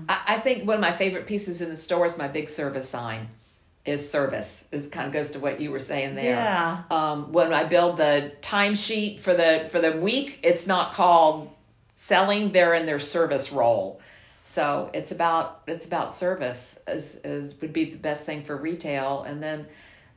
I, 0.07 0.21
I 0.27 0.39
think 0.39 0.67
one 0.67 0.75
of 0.75 0.81
my 0.81 0.91
favorite 0.91 1.27
pieces 1.27 1.61
in 1.61 1.69
the 1.69 1.75
store 1.75 2.05
is 2.05 2.17
my 2.17 2.27
big 2.27 2.49
service 2.49 2.89
sign. 2.89 3.29
Is 3.85 4.07
service. 4.07 4.63
It 4.71 4.91
kind 4.91 5.07
of 5.07 5.13
goes 5.13 5.31
to 5.31 5.39
what 5.39 5.61
you 5.61 5.71
were 5.71 5.79
saying 5.79 6.13
there. 6.13 6.35
Yeah. 6.35 6.83
Um, 6.91 7.31
when 7.31 7.53
I 7.53 7.63
build 7.63 7.97
the 7.97 8.33
timesheet 8.41 9.21
for 9.21 9.33
the 9.33 9.69
for 9.71 9.79
the 9.79 9.93
week, 9.93 10.39
it's 10.43 10.67
not 10.67 10.93
called 10.93 11.49
selling. 11.99 12.51
They're 12.51 12.73
in 12.73 12.87
their 12.87 12.97
service 12.97 13.51
role. 13.51 14.01
So 14.45 14.89
it's 14.95 15.11
about 15.11 15.61
it's 15.67 15.85
about 15.85 16.15
service 16.15 16.79
as, 16.87 17.15
as 17.23 17.53
would 17.61 17.71
be 17.71 17.85
the 17.85 17.97
best 17.97 18.23
thing 18.23 18.43
for 18.43 18.57
retail. 18.57 19.21
And 19.21 19.43
then 19.43 19.67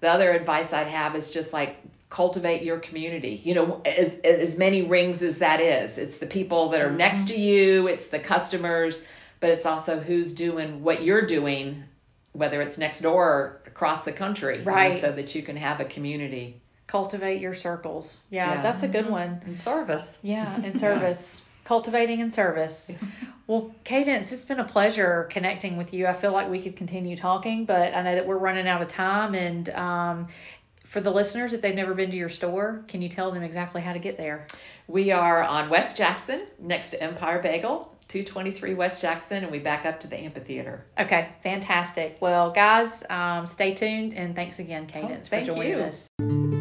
the 0.00 0.10
other 0.10 0.32
advice 0.32 0.72
I'd 0.72 0.86
have 0.86 1.14
is 1.14 1.30
just 1.30 1.52
like 1.52 1.76
cultivate 2.08 2.62
your 2.62 2.78
community. 2.78 3.40
You 3.44 3.54
know, 3.54 3.82
as, 3.84 4.14
as 4.24 4.56
many 4.56 4.82
rings 4.82 5.22
as 5.22 5.38
that 5.38 5.60
is, 5.60 5.98
it's 5.98 6.16
the 6.16 6.26
people 6.26 6.70
that 6.70 6.80
are 6.80 6.88
mm-hmm. 6.88 6.96
next 6.96 7.28
to 7.28 7.38
you, 7.38 7.88
it's 7.88 8.06
the 8.06 8.18
customers, 8.18 8.98
but 9.40 9.50
it's 9.50 9.66
also 9.66 10.00
who's 10.00 10.32
doing 10.32 10.82
what 10.82 11.02
you're 11.02 11.26
doing, 11.26 11.84
whether 12.32 12.62
it's 12.62 12.78
next 12.78 13.00
door 13.00 13.28
or 13.28 13.60
across 13.66 14.04
the 14.04 14.12
country, 14.12 14.58
you 14.60 14.64
know, 14.64 14.72
Right. 14.72 14.98
so 14.98 15.12
that 15.12 15.34
you 15.34 15.42
can 15.42 15.56
have 15.56 15.80
a 15.80 15.84
community. 15.84 16.60
Cultivate 16.86 17.40
your 17.40 17.54
circles. 17.54 18.18
Yeah, 18.30 18.54
Yeah. 18.54 18.62
that's 18.62 18.82
a 18.82 18.88
good 18.88 19.04
mm-hmm. 19.04 19.12
one. 19.12 19.42
And 19.44 19.58
service. 19.58 20.18
Yeah, 20.22 20.58
and 20.62 20.80
service. 20.88 21.41
Cultivating 21.72 22.20
and 22.20 22.35
service. 22.35 22.90
Well, 23.48 23.74
Cadence, 23.82 24.30
it's 24.30 24.44
been 24.44 24.61
a 24.61 24.64
pleasure 24.64 25.26
connecting 25.30 25.76
with 25.76 25.92
you. 25.92 26.06
I 26.06 26.12
feel 26.12 26.30
like 26.30 26.48
we 26.48 26.62
could 26.62 26.76
continue 26.76 27.16
talking, 27.16 27.64
but 27.64 27.92
I 27.92 28.00
know 28.02 28.14
that 28.14 28.24
we're 28.24 28.38
running 28.38 28.68
out 28.68 28.80
of 28.80 28.88
time. 28.88 29.35
And 29.35 29.68
um, 29.70 30.28
for 30.85 31.00
the 31.00 31.11
listeners, 31.11 31.52
if 31.52 31.61
they've 31.61 31.74
never 31.74 31.92
been 31.92 32.11
to 32.12 32.16
your 32.16 32.28
store, 32.28 32.85
can 32.87 33.02
you 33.02 33.08
tell 33.08 33.32
them 33.32 33.42
exactly 33.42 33.82
how 33.82 33.94
to 33.94 33.98
get 33.98 34.16
there? 34.16 34.46
We 34.87 35.11
are 35.11 35.42
on 35.42 35.70
West 35.70 35.96
Jackson, 35.96 36.46
next 36.61 36.90
to 36.90 37.02
Empire 37.02 37.42
Bagel, 37.42 37.94
223 38.08 38.74
West 38.74 39.02
Jackson, 39.02 39.42
and 39.42 39.50
we 39.50 39.58
back 39.58 39.87
up 39.87 39.98
to 40.00 40.06
the 40.06 40.16
amphitheater. 40.16 40.87
Okay, 40.98 41.30
fantastic. 41.42 42.18
Well, 42.20 42.52
guys, 42.52 43.02
um, 43.11 43.48
stay 43.48 43.74
tuned 43.74 44.14
and 44.14 44.37
thanks 44.37 44.61
again, 44.61 44.87
Cadence, 44.87 45.28
thank 45.28 45.48
for 45.48 45.54
joining 45.54 45.72
you. 45.72 45.78
us. 45.80 46.51